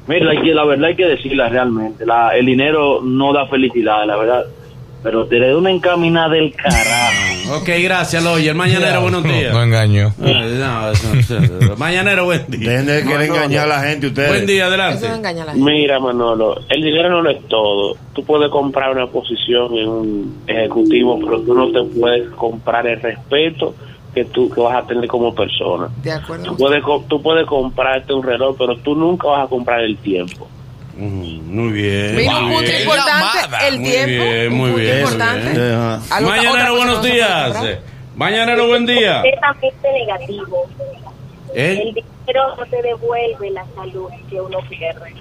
[0.07, 2.05] Mira, la verdad hay que decirla realmente.
[2.05, 4.45] La, el dinero no da felicidad, la verdad.
[5.03, 7.30] Pero te da una encaminada del carajo.
[7.53, 8.55] Ok, gracias, Loyer.
[8.55, 9.53] Mañanero, buenos días.
[9.53, 10.13] No engaño.
[10.19, 11.77] No, no, no.
[11.77, 12.71] Mañanero, buen día.
[12.71, 14.29] Dejen de querer engañar a la gente ustedes.
[14.29, 15.07] Buen día, Eso no adelante.
[15.07, 15.71] engaña a la gente.
[15.71, 17.97] Mira, Manolo, el dinero no lo es todo.
[18.13, 23.01] Tú puedes comprar una posición en un ejecutivo, pero tú no te puedes comprar el
[23.01, 23.75] respeto
[24.15, 25.89] que tú que vas a tener como persona.
[26.03, 26.45] De acuerdo.
[26.45, 30.49] Tú puedes, tú puedes comprarte un reloj, pero tú nunca vas a comprar el tiempo.
[30.97, 32.17] Mm, Muy bien.
[32.17, 32.83] Mira, muy un punto bien.
[32.83, 33.69] importante, llamada.
[33.69, 34.55] el Muy tiempo.
[34.57, 35.45] muy bien, importante.
[35.45, 35.75] muy bien.
[35.75, 37.57] Otra Mañanero, buenos días.
[38.17, 39.15] Mañanero, buen día.
[39.23, 40.67] completamente negativo.
[41.55, 41.83] ¿Eh?
[41.83, 45.15] El dinero no te devuelve la salud que uno pierde.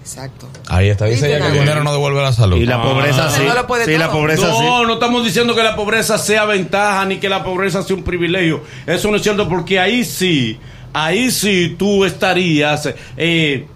[0.00, 0.48] Exacto.
[0.68, 1.04] Ahí está.
[1.06, 2.56] Dice ella que el dinero no devuelve la salud.
[2.56, 2.82] Y la Ah.
[2.82, 3.42] pobreza sí.
[3.46, 4.62] No lo puede Sí, la pobreza sí.
[4.64, 8.04] No, no estamos diciendo que la pobreza sea ventaja ni que la pobreza sea un
[8.04, 8.62] privilegio.
[8.86, 10.58] Eso no es cierto porque ahí sí,
[10.94, 13.66] ahí sí tú estarías eh,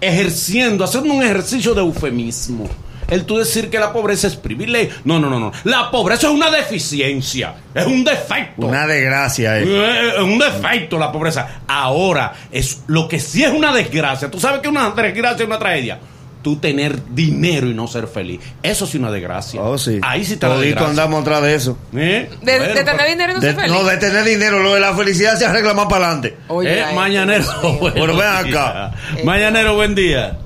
[0.00, 2.68] ejerciendo, haciendo un ejercicio de eufemismo.
[3.08, 4.94] El tú decir que la pobreza es privilegio.
[5.04, 5.50] No, no, no, no.
[5.64, 8.66] La pobreza es una deficiencia, es un defecto.
[8.66, 9.64] Una desgracia, eh.
[9.66, 11.62] Eh, Es un defecto la pobreza.
[11.66, 14.30] Ahora, es lo que sí es una desgracia.
[14.30, 15.98] Tú sabes que una desgracia es una tragedia.
[16.42, 18.40] Tú tener dinero y no ser feliz.
[18.62, 19.60] Eso sí es una desgracia.
[19.60, 19.98] Oh, sí.
[20.02, 20.90] Ahí sí está la desgracia.
[20.90, 21.76] andamos atrás de eso.
[21.94, 22.30] ¿Eh?
[22.42, 23.72] De, Bueno, de tener pero- dinero y no De- ser feliz.
[23.72, 26.36] no, de tener dinero, lo de la felicidad se arregla más para adelante.
[26.48, 27.44] Oye, eh, ay, mañanero.
[27.94, 28.94] Pero ven acá.
[29.12, 29.24] días.
[29.24, 30.38] Mañanero, buen día.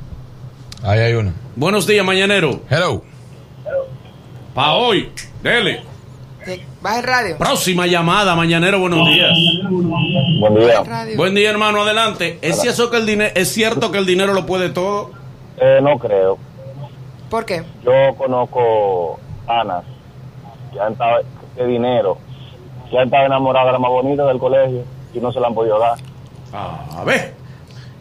[0.82, 1.32] Ahí hay uno.
[1.56, 2.62] Buenos días, mañanero.
[2.70, 3.04] Hello.
[4.54, 5.10] Pa' hoy.
[5.42, 5.82] Dele.
[6.80, 7.38] Baja el radio.
[7.38, 9.30] Próxima llamada, mañanero, buenos días.
[10.40, 10.82] Buen día.
[11.16, 12.38] Buen día, hermano, adelante.
[12.42, 15.12] ¿Es cierto que el dinero, es cierto que el dinero lo puede todo?
[15.58, 16.38] Eh, no creo.
[17.30, 17.62] ¿Por qué?
[17.84, 19.84] Yo conozco Anas,
[20.72, 21.22] que han estado
[21.56, 22.18] de dinero,
[22.90, 24.84] que han estado enamoradas de la más bonita del colegio
[25.14, 25.98] y no se la han podido dar.
[26.52, 27.34] A ver.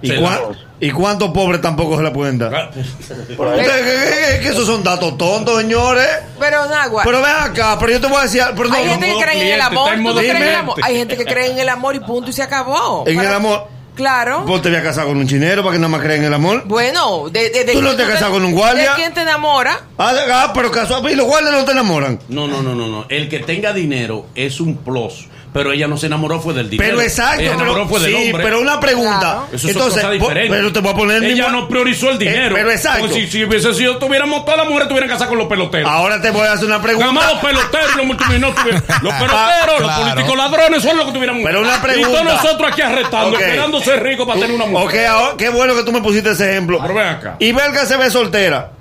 [0.04, 2.56] ¿Y, Se cuán- la- ¿Y cuántos pobres tampoco se la pueden dar?
[2.56, 6.08] Ah, que, que- esos son datos tontos, señores.
[6.40, 9.06] Pero, Nagua, Pero ven acá, pero yo te voy a decir, pero no, hay gente
[9.06, 9.84] que cree en el amor.
[9.90, 10.60] está en ¿Tú no modo crees en el cliente.
[10.60, 10.76] amor?
[10.84, 13.04] Hay gente que cree en el amor y punto y se acabó.
[13.06, 13.68] en el amor.
[13.96, 14.42] Claro.
[14.42, 16.64] Vos te a casar con un chinero para que nada más crean en el amor.
[16.66, 18.92] Bueno, de, de, de ¿Tú no te casas con un guardia?
[18.92, 19.80] ¿De quién te enamora?
[19.98, 22.20] Ah, ah, pero casual, y los guardias no te enamoran.
[22.30, 23.06] No, no, no, no, no.
[23.10, 25.28] El que tenga dinero es un plus.
[25.54, 26.90] Pero ella no se enamoró fue del dinero.
[26.92, 28.44] Pero exacto, Ella se enamoró pero, fue del sí, hombre.
[28.44, 29.20] pero una pregunta.
[29.20, 29.48] Claro.
[29.52, 30.50] Eso es Entonces, cosa po- diferente.
[30.56, 32.56] pero te voy a poner el Ella mismo- no priorizó el dinero.
[32.56, 33.02] Eh, pero exacto.
[33.02, 35.92] Como si, si hubiese sido, tuviéramos todas las mujeres tuvieran casado con los peloteros.
[35.92, 37.42] Ahora te voy a hacer una Nada más los pregunta.
[37.42, 40.04] peloteros y los multimillonarios tuvieran- Los peloteros, los claro.
[40.12, 42.10] políticos ladrones son los que tuvieran Pero una Y pregunta.
[42.12, 43.42] todos nosotros aquí arrestando, Ok.
[43.42, 44.88] esperando ser ricos para tener una mujer.
[44.88, 46.80] Ok, ahora, qué bueno que tú me pusiste ese ejemplo.
[46.82, 47.36] Pero ven acá.
[47.40, 48.72] Y Belga se ve soltera.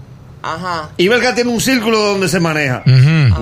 [0.43, 0.91] Ajá.
[0.97, 2.83] Y Belga tiene un círculo donde se maneja.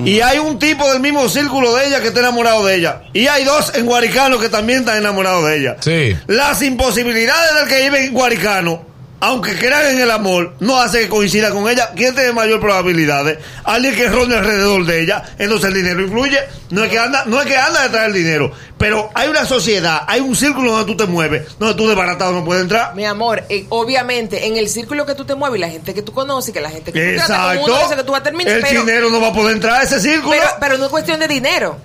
[0.04, 3.02] Y hay un tipo del mismo círculo de ella que está enamorado de ella.
[3.12, 5.76] Y hay dos en Guaricano que también están enamorados de ella.
[5.80, 6.16] Sí.
[6.26, 8.87] Las imposibilidades del que vive en Guaricano
[9.20, 11.90] aunque crean en el amor, no hace que coincida con ella.
[11.96, 13.38] ¿Quién tiene mayor probabilidades?
[13.64, 15.22] Alguien que ronde alrededor de ella.
[15.38, 16.38] Entonces el dinero influye.
[16.70, 18.52] No es que anda, no es que anda detrás del dinero.
[18.76, 22.44] Pero hay una sociedad, hay un círculo donde tú te mueves, donde tú desbaratado no
[22.44, 22.94] puedes entrar.
[22.94, 26.02] Mi amor, eh, obviamente, en el círculo que tú te mueves y la gente que
[26.02, 27.96] tú conoces, que la gente que tú tratas, Exacto.
[27.96, 28.54] que tú vas a terminar.
[28.54, 30.30] el pero, dinero no va a poder entrar a ese círculo.
[30.38, 31.76] pero, pero no es cuestión de dinero.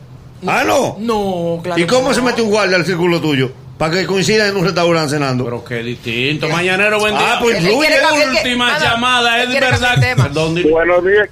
[0.46, 0.98] ah, no.
[1.00, 1.82] No, claro.
[1.82, 2.28] ¿Y cómo que se no.
[2.28, 3.52] mete un guardia al círculo tuyo?
[3.78, 5.44] Para que coincida en un restaurante cenando.
[5.46, 6.48] Pero qué distinto.
[6.50, 7.34] Mañanero, buen día.
[7.36, 9.70] Ah, pues quiere- Última llamada, es verdad.
[9.72, 10.24] cambiar el tema.
[10.26, 11.30] Perdón, di- Buenos días.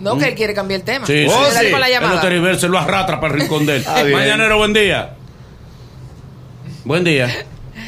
[0.00, 1.06] No, que él quiere cambiar el tema.
[1.06, 1.32] Sí, sí.
[1.32, 1.70] Oh, sí.
[1.70, 2.20] la llamada.
[2.22, 3.84] reverse, lo arrastra para el rincón de él.
[3.88, 4.18] Ah, bien.
[4.18, 5.14] Mañanero, buen día.
[6.84, 7.28] Buen día.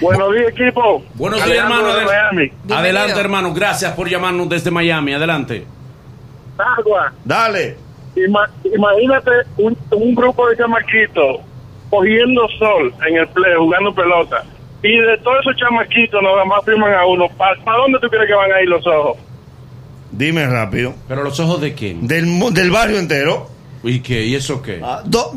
[0.01, 1.05] Buenos días, equipo.
[1.15, 1.95] Buenos días, hermano.
[1.95, 2.53] de Miami.
[2.71, 3.53] Adelante, hermano.
[3.55, 5.15] Gracias por llamarnos desde Miami.
[5.15, 5.67] Adelante.
[6.59, 7.13] Agua.
[7.25, 7.77] Dale.
[8.15, 11.41] Ima- imagínate un, un grupo de chamaquitos
[11.99, 14.45] cogiendo sol en el play, jugando pelota.
[14.83, 17.27] Y de todos esos chamaquitos nada más firman a uno.
[17.39, 19.17] ¿Para dónde tú crees que van a ir los ojos?
[20.11, 20.95] Dime rápido.
[21.09, 22.07] Pero los ojos de quién?
[22.07, 23.49] Del, mu- del barrio entero.
[23.83, 24.25] ¿Y qué?
[24.25, 24.81] ¿Y eso qué?
[24.83, 25.35] Ah, do-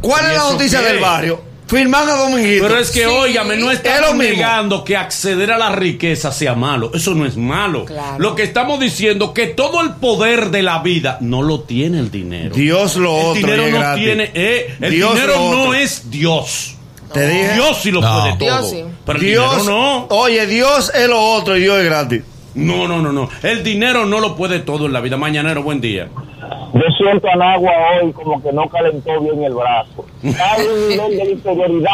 [0.00, 0.86] ¿Cuál ¿Y es la noticia qué?
[0.86, 1.40] del barrio?
[1.70, 2.64] Firman a Dominguito.
[2.66, 3.06] Pero es que, Sí.
[3.06, 6.90] óigame, no Es estamos negando que acceder a la riqueza sea malo.
[6.92, 7.84] Eso no es malo.
[7.84, 8.18] Claro.
[8.18, 12.10] Lo que estamos diciendo que todo el poder de la vida no lo tiene el
[12.10, 12.54] dinero.
[12.54, 13.34] Dios lo el otro.
[13.34, 14.30] dinero no tiene.
[14.34, 15.74] eh, el Dios dinero no otro.
[15.74, 16.74] es Dios.
[17.12, 17.54] Te dije.
[17.54, 18.20] Dios sí lo No.
[18.20, 18.38] puede todo.
[18.60, 18.84] Dios sí.
[19.06, 20.06] Pero el Dios, dinero no.
[20.16, 22.22] Oye, Dios es lo otro y Dios es gratis.
[22.54, 23.28] No, no, no, no.
[23.42, 25.16] El dinero no lo puede todo en la vida.
[25.16, 26.08] Mañanero, buen día.
[26.72, 30.06] Yo siento al agua hoy como que no calentó bien el brazo.
[30.22, 31.90] Hay un nivel de inferioridad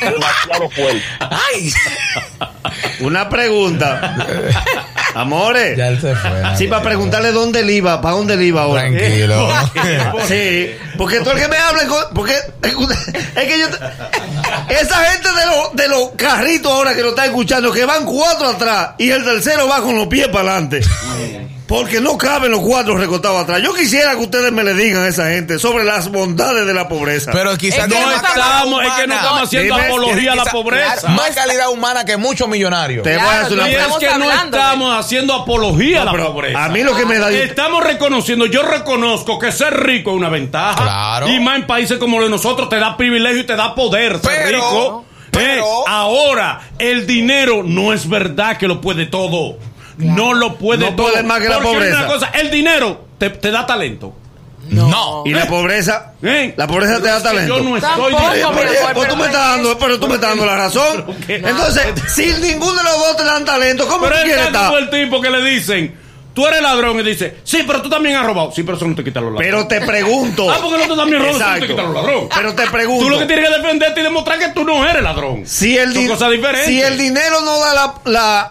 [0.00, 1.02] demasiado fuerte.
[1.20, 1.70] Ay,
[3.00, 4.16] Una pregunta.
[5.14, 5.76] Amores.
[5.76, 6.30] ya él se fue.
[6.56, 8.82] Sí, para preguntarle dónde él iba, para dónde él iba ahora.
[8.82, 9.48] Tranquilo.
[10.28, 11.82] Sí, porque tú el que me habla,
[12.14, 17.10] porque es que yo, te- esa gente de los de los carritos ahora que lo
[17.10, 20.80] está escuchando, que van cuatro atrás y el tercero va con los pies para adelante,
[21.66, 23.62] porque no caben los cuatro recostados atrás.
[23.62, 26.88] Yo quisiera que ustedes me le digan a esa gente sobre las bondades de la
[26.88, 27.30] pobreza.
[27.32, 31.08] Pero quizás No estamos, es que no estamos haciendo Dime, apología a la pobreza.
[31.08, 33.02] Más calidad humana que muchos millonarios.
[33.04, 36.64] Te voy a hacer una es que no estamos haciendo apología a la pobreza.
[36.64, 40.28] a mí lo que me da Estamos reconociendo, yo reconozco que ser rico es una
[40.28, 40.82] ventaja.
[40.82, 41.28] Claro.
[41.28, 44.18] Y más en países como los de nosotros te da privilegio y te da poder
[44.20, 45.04] ser Pero- rico.
[45.30, 49.56] pero- Eh, ahora, el dinero no es verdad que lo puede todo.
[49.98, 51.08] No lo puede No todo.
[51.10, 51.98] puede más que la pobreza.
[51.98, 54.14] Una cosa, el dinero te, te da talento.
[54.70, 55.24] No.
[55.26, 56.54] y la pobreza, ¿Eh?
[56.56, 57.58] la pobreza te da talento.
[57.58, 60.14] Yo no estoy diciendo- amor, Pues pero tú me estás es dando, pero tú me
[60.14, 61.04] estás dando la razón.
[61.26, 61.48] ¿Pero?
[61.48, 64.72] Entonces, si ninguno de los dos te dan talento, ¿cómo Pero tú es quieres estar?
[64.74, 65.94] el tipo que le dicen,
[66.34, 68.52] tú eres ladrón, y dice, sí, pero tú también has robado.
[68.52, 69.50] Sí, pero eso no te quita los ladrones.
[69.52, 70.46] Pero te pregunto.
[70.52, 72.28] Ah, porque el otro también roba, eso no te quita los ladrones.
[72.34, 73.04] Pero te pregunto.
[73.04, 75.46] Tú lo que tienes que defenderte y demostrar que tú no eres ladrón.
[75.46, 76.66] Si el, Son di- cosas diferentes.
[76.66, 77.94] si el dinero no da la,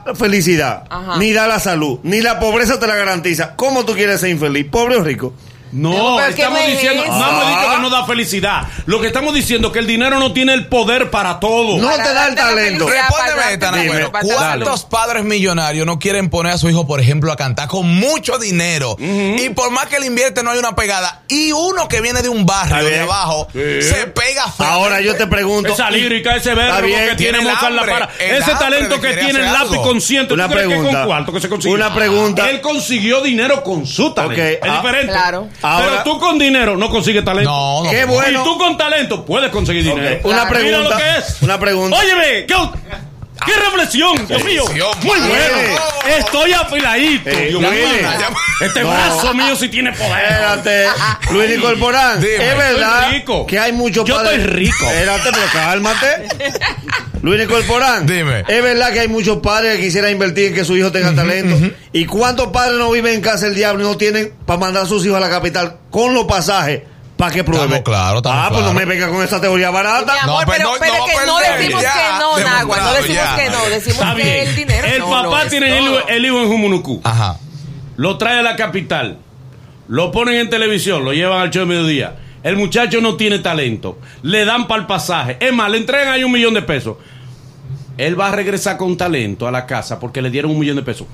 [0.05, 1.17] la felicidad, Ajá.
[1.17, 4.65] ni da la salud, ni la pobreza te la garantiza, ¿cómo tú quieres ser infeliz?
[4.69, 5.33] ¿Pobre o rico?
[5.71, 7.75] No, No, pero ¿qué estamos diciendo, no hemos dicho Ah.
[7.75, 8.67] que no da felicidad.
[8.85, 11.77] Lo que estamos diciendo es que el dinero no tiene el poder para todo.
[11.77, 12.89] No Para te da el talento.
[12.89, 14.07] Respóndeme esta, Dime.
[14.09, 18.37] ¿Cuántos padres millonarios no quieren poner a su hijo, por ejemplo, a cantar con mucho
[18.37, 18.95] dinero?
[18.99, 21.21] Y por más que le invierte, no hay una pegada.
[21.27, 23.81] Y uno que viene de un barrio de abajo Sí.
[23.81, 24.65] se pega feo.
[24.65, 25.73] Ahora yo te pregunto.
[25.73, 29.39] Esa lírica, ese verbo bien, que tiene Mozart La Para, el ese talento que tiene
[29.39, 29.83] el lápiz algo.
[29.83, 30.27] consciente.
[30.29, 30.97] ¿Tú Una crees que pregunta.
[30.99, 31.75] con cuarto que se consiguió?
[31.75, 32.49] Una pregunta.
[32.49, 34.41] Él consiguió dinero con su talento.
[34.41, 35.11] Es ah, diferente.
[35.11, 35.47] Claro.
[35.61, 37.49] Ahora- Pero tú con dinero no consigues talento.
[37.51, 37.89] No, no.
[37.89, 38.13] Qué no.
[38.13, 38.41] bueno.
[38.41, 40.19] Y tú con talento puedes conseguir dinero.
[40.23, 40.49] Una Claro.
[40.63, 40.89] Mira pregunta.
[40.89, 41.41] lo que es.
[41.41, 41.97] Una pregunta.
[41.97, 42.55] Óyeme, ¿qué,
[43.45, 44.63] qué reflexión, Dios mío.
[45.03, 45.29] Muy madre.
[45.29, 45.81] bueno.
[46.17, 47.87] Estoy afiladito, Eh, Dios mío.
[48.61, 48.89] Este No.
[48.91, 50.23] brazo mío sí tiene poder.
[50.23, 50.85] Espérate,
[51.31, 52.35] Luis Nicolporán, Dime.
[52.49, 53.11] es verdad
[53.47, 54.39] que hay muchos Yo padres.
[54.39, 54.85] estoy rico.
[54.85, 56.07] Espérate, pero cálmate.
[57.21, 58.43] Luis Nicolporán, Dime.
[58.47, 61.55] es verdad que hay muchos padres que quisieran invertir en que su hijo tenga talento.
[61.93, 64.85] ¿Y cuántos padres no viven en casa del diablo y no tienen para mandar a
[64.87, 66.81] sus hijos a la capital con los pasajes
[67.21, 67.39] para que?
[67.39, 68.73] Estamos claros, estamos Ah, pues no claros.
[68.73, 70.11] me venga con esta teoría barata.
[70.13, 72.39] Mi amor, No, pero pero, no- pero no es que no decimos ya, que no,
[72.39, 73.35] Nagua, no decimos ya.
[73.35, 74.47] que no, decimos Está que bien.
[74.47, 77.01] el dinero el no papá lo es tiene el, el hijo en Jumunucú.
[77.03, 77.37] Ajá.
[77.97, 79.19] Lo trae a la capital.
[79.87, 81.05] Lo ponen en televisión.
[81.05, 82.15] Lo llevan al show de mediodía.
[82.43, 83.99] El muchacho no tiene talento.
[84.23, 85.37] Le dan para el pasaje.
[85.39, 86.97] Es más, le entregan ahí un millón de pesos.
[87.97, 90.81] Él va a regresar con talento a la casa porque le dieron un millón de
[90.81, 91.05] pesos.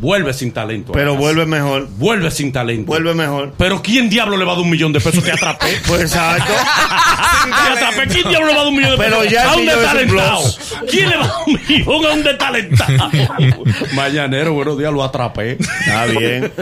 [0.00, 0.92] Vuelve sin talento.
[0.92, 1.20] Pero casa.
[1.20, 1.88] vuelve mejor.
[1.96, 2.86] Vuelve sin talento.
[2.86, 3.52] Vuelve mejor.
[3.58, 5.22] Pero ¿quién diablo le va a dar un millón de pesos?
[5.22, 5.66] Te atrapé.
[5.86, 6.52] Pues exacto.
[7.44, 8.08] Te atrapé.
[8.08, 9.32] ¿Quién diablo le va a dar un millón de Pero pesos?
[9.32, 10.42] ya el a un detalentado.
[10.90, 13.10] ¿Quién le va a dar un millón a un detalentado?
[13.94, 15.52] Mañanero, buenos días, lo atrapé.
[15.52, 16.52] Está bien.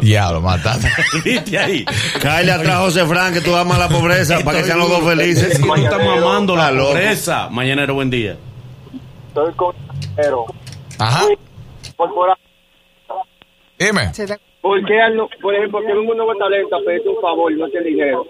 [0.00, 0.90] Diablo, mataste.
[1.24, 1.84] ¿Viste ahí?
[2.20, 5.60] Cállate atrás, José Fran, que tú amas la pobreza para que sean los dos felices.
[5.60, 7.48] No estamos amando la pobreza.
[7.50, 8.36] Mañanero, buen día.
[9.28, 9.74] Estoy con.
[10.98, 11.24] Ajá.
[11.96, 12.36] Corporal.
[13.78, 14.12] Dime.
[14.60, 17.56] ¿Por qué, al no- por ejemplo, que un nuevo talento a pedirte un favor y
[17.56, 18.24] no tiene dinero?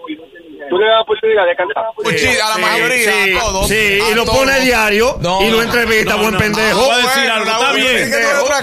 [0.69, 1.85] Tú le das la oportunidad de cantar.
[2.17, 3.67] Sí, a la mayoría, sí, a todos.
[3.69, 4.37] sí, a y lo todos.
[4.39, 6.79] pone diario No, y lo entrevista, no, buen no, pendejo.
[6.79, 8.11] no, voy a decir algo, está bien.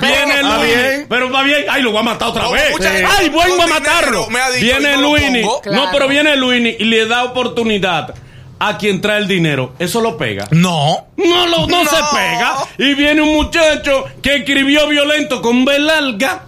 [0.00, 1.06] Viene Está Luis, bien.
[1.08, 1.64] pero va bien.
[1.70, 2.74] Ay, lo voy a matar otra vez.
[3.18, 4.26] Ay, voy con a matarlo.
[4.60, 5.42] Viene Luini.
[5.42, 8.14] No, pero viene Luini y le da oportunidad
[8.68, 9.74] a quien trae el dinero.
[9.78, 10.46] Eso lo pega.
[10.50, 11.06] No.
[11.16, 11.90] No, lo, no, No.
[11.90, 12.54] se pega.
[12.78, 16.44] Y viene un muchacho que escribió violento con B larga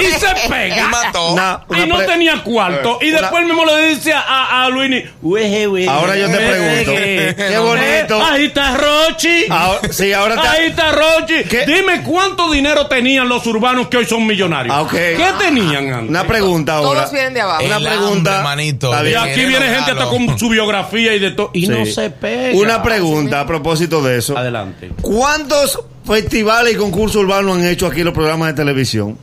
[0.00, 0.76] y se pega.
[0.76, 1.36] Y mató.
[1.76, 2.98] Y no tenía cuarto.
[3.00, 6.90] Y Una- después mismo le dice a, a Luini, "Ueje, ueje, Ahora yo te pregunto,
[6.92, 7.34] ueje".
[7.36, 8.18] qué bonito.
[8.20, 9.44] Eh, ahí está Rochi.
[9.50, 11.44] Ahora- sí, ahora te- Ahí está Rochi.
[11.48, 11.66] ¿Qué?
[11.66, 14.74] Dime cuánto dinero tenían los urbanos que hoy son millonarios.
[14.74, 14.90] Ah, ok.
[14.92, 16.10] ¿Qué tenían antes?
[16.10, 17.00] Una pregunta ahora.
[17.00, 17.64] Todos vienen de abajo.
[17.64, 18.30] Una El pregunta.
[18.38, 18.94] hambre, manito.
[18.94, 21.50] Está Y aquí viene gente hasta con su biografía y de todo.
[21.54, 22.56] Y no se pega.
[22.58, 24.36] Una pregunta a propósito de eso.
[24.36, 24.90] Adelante.
[25.00, 29.18] ¿Cuántos festivales y concursos urbanos han hecho aquí los programas de televisión?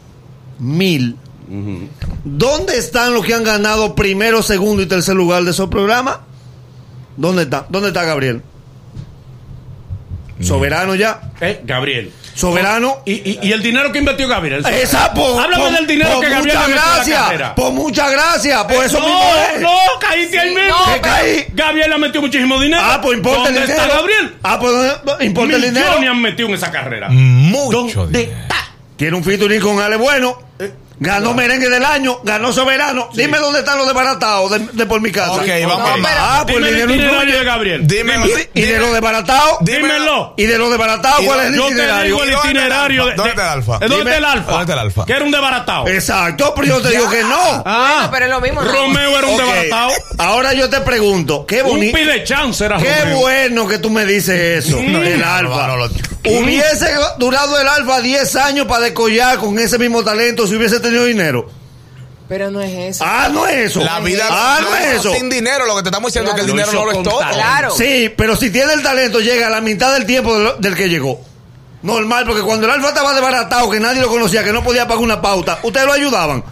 [0.59, 1.15] Mil.
[2.25, 6.17] ¿Dónde están los que han ganado primero, segundo y tercer lugar de esos programas?
[7.15, 7.65] ¿Dónde está?
[7.69, 8.41] ¿Dónde está Gabriel?
[10.41, 11.19] Soberano ya.
[11.41, 12.11] Eh, Gabriel.
[12.35, 12.99] Soberano.
[13.05, 14.63] ¿Y, y, y el dinero que invirtió Gabriel?
[14.67, 17.49] Esa, por, Háblame por- del dinero por que Gabriel muchas la gracias.
[17.55, 18.63] Por muchas gracias.
[18.65, 19.61] Por eso mismo no, es.
[19.61, 20.75] no, caíste ahí Sí, mismo.
[20.85, 21.45] no, ¿Qué caí?
[21.53, 22.83] Gabriel ha metido muchísimo dinero.
[22.85, 23.81] Ah, pues importa el ¿Dónde dinero.
[23.83, 24.35] está Gabriel?
[24.43, 25.87] Ah, pues ¿dónde- importa el dinero.
[25.87, 27.09] Millones han metido en esa carrera.
[27.09, 28.41] Mucho ¿Dónde dinero.
[28.43, 28.55] está?
[28.97, 30.37] Tiene un featuring con Ale Bueno.
[30.99, 33.09] Ganó merengue del año, ganó soberano.
[33.13, 35.33] Dime dónde están los desbaratados de, de por mi casa.
[35.33, 37.87] Ok, vamos No, Ah, pues el Dime el itinerario de Gabriel.
[37.87, 38.25] Dímelo.
[38.55, 39.57] Y de los desbaratados.
[39.61, 40.33] Dímelo.
[40.37, 42.03] Y de los desbaratados, ¿cuál es el Yo te itinerario?
[42.05, 42.47] digo el ¿Y dónde está
[42.87, 43.03] el itinerario.
[43.03, 43.11] alfa?
[43.11, 43.77] de- ¿Dónde está el alfa?
[43.77, 44.51] ¿De ¿Dónde está el alfa?
[44.51, 45.05] ¿Dónde está el alfa?
[45.05, 45.87] Que era un desbaratado.
[45.87, 47.63] Exacto, pero yo te digo que no.
[47.63, 48.61] Ah, Bueno, pero es lo mismo.
[48.61, 49.91] Romeo era un desbaratado.
[50.17, 51.95] Ahora yo te pregunto, qué Un bonito.
[51.95, 55.77] pide chance era Qué bueno que tú me dices eso, el alfa.
[56.29, 56.87] Hubiese
[57.17, 61.49] durado el alfa 10 años para decollar con ese mismo talento si hubiese tenido dinero.
[62.27, 63.05] Pero no es eso.
[63.07, 63.79] Ah, no es eso.
[63.79, 65.13] La vida ah, no es eso.
[65.13, 67.03] sin dinero, lo que te estamos diciendo es que el Lo dinero no lo es
[67.03, 67.19] todo.
[67.19, 67.71] Claro.
[67.71, 70.89] Sí, pero si tiene el talento, llega a la mitad del tiempo del, del que
[70.89, 71.21] llegó.
[71.83, 75.03] Normal, porque cuando el alfa estaba desbaratado, que nadie lo conocía, que no podía pagar
[75.03, 76.43] una pauta, ustedes lo ayudaban.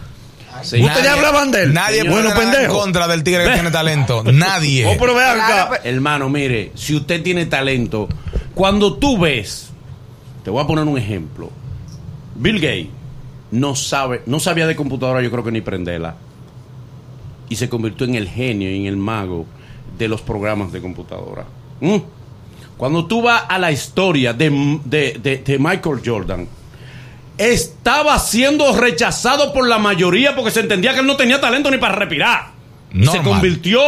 [0.62, 0.82] Sí.
[0.82, 1.74] Ustedes hablaban de él.
[1.74, 2.78] Nadie puede Bueno, ganar en pendejo.
[2.80, 4.22] contra del tigre que tiene talento.
[4.24, 4.86] Nadie.
[4.90, 5.68] Oh, pero vean acá.
[5.82, 8.08] Pero- Hermano, mire, si usted tiene talento,
[8.56, 9.68] cuando tú ves,
[10.42, 11.50] te voy a poner un ejemplo.
[12.34, 12.88] Bill Gates
[13.50, 16.14] no sabe, no sabía de computadora, yo creo que ni prenderla.
[17.50, 19.44] Y se convirtió en el genio y en el mago
[19.98, 21.44] de los programas de computadora.
[21.80, 21.96] ¿Mm?
[22.78, 26.48] Cuando tú vas a la historia de, de- de- de Michael Jordan,
[27.38, 31.76] estaba siendo rechazado por la mayoría porque se entendía que él no tenía talento ni
[31.78, 32.55] para respirar.
[32.94, 33.24] Y se Normal.
[33.24, 33.80] convirtió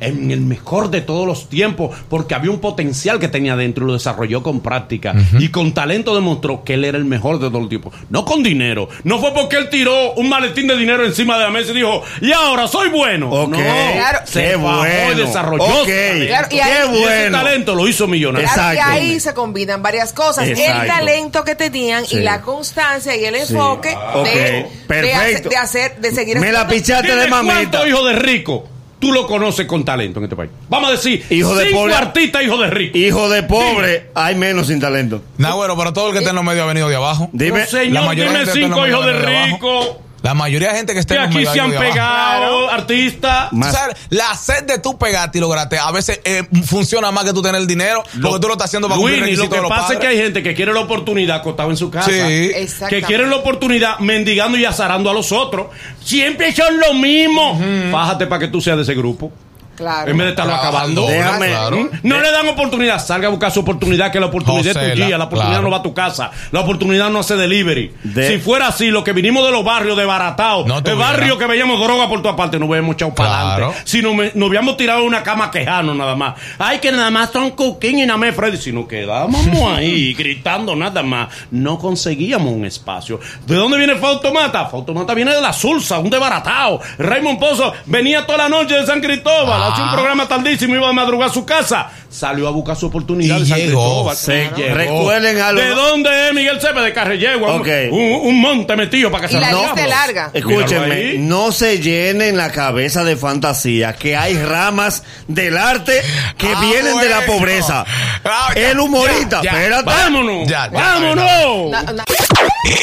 [0.00, 3.86] en el mejor de todos los tiempos porque había un potencial que tenía dentro y
[3.88, 7.60] lo desarrolló con práctica y con talento demostró que él era el mejor de todos
[7.60, 7.94] los tiempos.
[8.10, 8.88] No con dinero.
[9.04, 12.02] No fue porque él tiró un maletín de dinero encima de la mesa y dijo,
[12.20, 13.30] y ahora soy bueno.
[13.30, 13.50] Ok.
[13.50, 14.18] No, Claro.
[14.24, 15.12] se Qué bajó bueno.
[15.12, 15.64] y desarrolló.
[15.64, 17.38] Claro, y Qué ahí- Y ese bueno.
[17.38, 18.48] talento lo hizo millonario.
[18.74, 20.48] Y ahí se combinan varias cosas.
[20.48, 20.82] Exacto.
[20.82, 22.16] El talento que tenían Sí.
[22.16, 23.90] y la constancia y el enfoque
[24.24, 24.66] de,
[25.14, 27.86] hacer, de hacer, de seguir Me la pichaste de mamita.
[27.86, 28.55] hijos de rico
[28.98, 30.50] tú lo conoces con talento en este país.
[30.68, 31.94] Vamos a decir, Hijo de cinco pobre.
[31.94, 32.98] artistas hijos de rico.
[32.98, 35.22] Hijo de pobre, hay menos sin talento.
[35.38, 37.28] Nah, bueno, pero todo el que está en los medios ha venido de abajo.
[37.32, 37.66] Dime.
[37.66, 40.02] Señor, La mayoría dime cinco hijos de de rico.
[40.26, 43.52] La mayoría de gente que está en los aquí se ha han pegado artistas.
[43.52, 47.24] Más- Tú sabes, la sed de tú pegarte y lograrte a veces eh, funciona más
[47.24, 49.56] que tú tener el dinero porque tú lo estás haciendo para cumplir Luini, lo que
[49.56, 52.10] de los pasa es que hay gente que quiere la oportunidad acostado en su casa.
[52.10, 52.50] Sí.
[52.88, 55.68] Que quieren la oportunidad mendigando y azarando a los otros.
[56.04, 57.60] Siempre son lo mismo.
[57.92, 59.32] Fájate para que tú seas de ese grupo.
[59.76, 60.10] Claro.
[60.10, 61.06] En vez de estarlo Claro, acabando.
[61.06, 61.90] Déjame- claro.
[62.02, 62.98] No le dan oportunidad.
[63.04, 65.18] Salga a buscar su oportunidad, que la oportunidad es Josela, tuya.
[65.18, 65.62] La oportunidad claro.
[65.64, 66.30] no va a tu casa.
[66.50, 67.92] La oportunidad no hace delivery.
[68.02, 71.36] De- Si fuera así, lo que vinimos de los barrios de Baratao, No de barrio
[71.38, 73.78] que veíamos droga por todas partes, nos hubiéramos echado para adelante.
[73.84, 76.34] Si no me- nos hubiéramos tirado una cama quejando nada más.
[76.58, 78.56] Ay, que nada más son cooking y nada más Freddy.
[78.56, 79.44] Si nos quedábamos
[79.76, 83.20] ahí gritando nada más, no conseguíamos un espacio.
[83.46, 84.66] ¿De dónde viene Fautomata?
[84.66, 86.80] Fautomata viene de la Sulsa, un desbaratado.
[86.98, 89.65] Raymond Pozo venía toda la noche de San Cristóbal, Ah.
[89.72, 91.90] Hacía un programa tardísimo, iba a madrugar a su casa.
[92.10, 94.14] Salió a buscar su oportunidad Y de llegó.
[94.14, 94.74] Se- Llegó.
[94.74, 95.60] recuerden algo.
[95.60, 96.80] ¿De dónde es Miguel Cepe?
[96.80, 97.52] De Carrellegua.
[97.54, 97.68] Un- Ok.
[97.90, 100.30] Un, un monte metido para que Y se la lista larga.
[100.32, 106.00] Escúchenme, no se llenen la cabeza de fantasía que hay ramas del arte
[106.38, 107.84] que Ah, vienen de la pobreza.
[108.24, 109.58] Ah, ya, El humorista, ya, ya.
[109.58, 109.84] espérate.
[109.84, 110.48] ¡Vámonos!
[110.48, 111.70] Ya, ya, ¡Vámonos!
[111.70, 112.04] Na- na-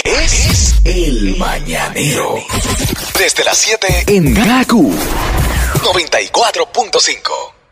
[0.05, 2.35] Es el mañanero.
[3.17, 4.93] Desde las 7 en Gaku
[5.73, 7.62] 94.5.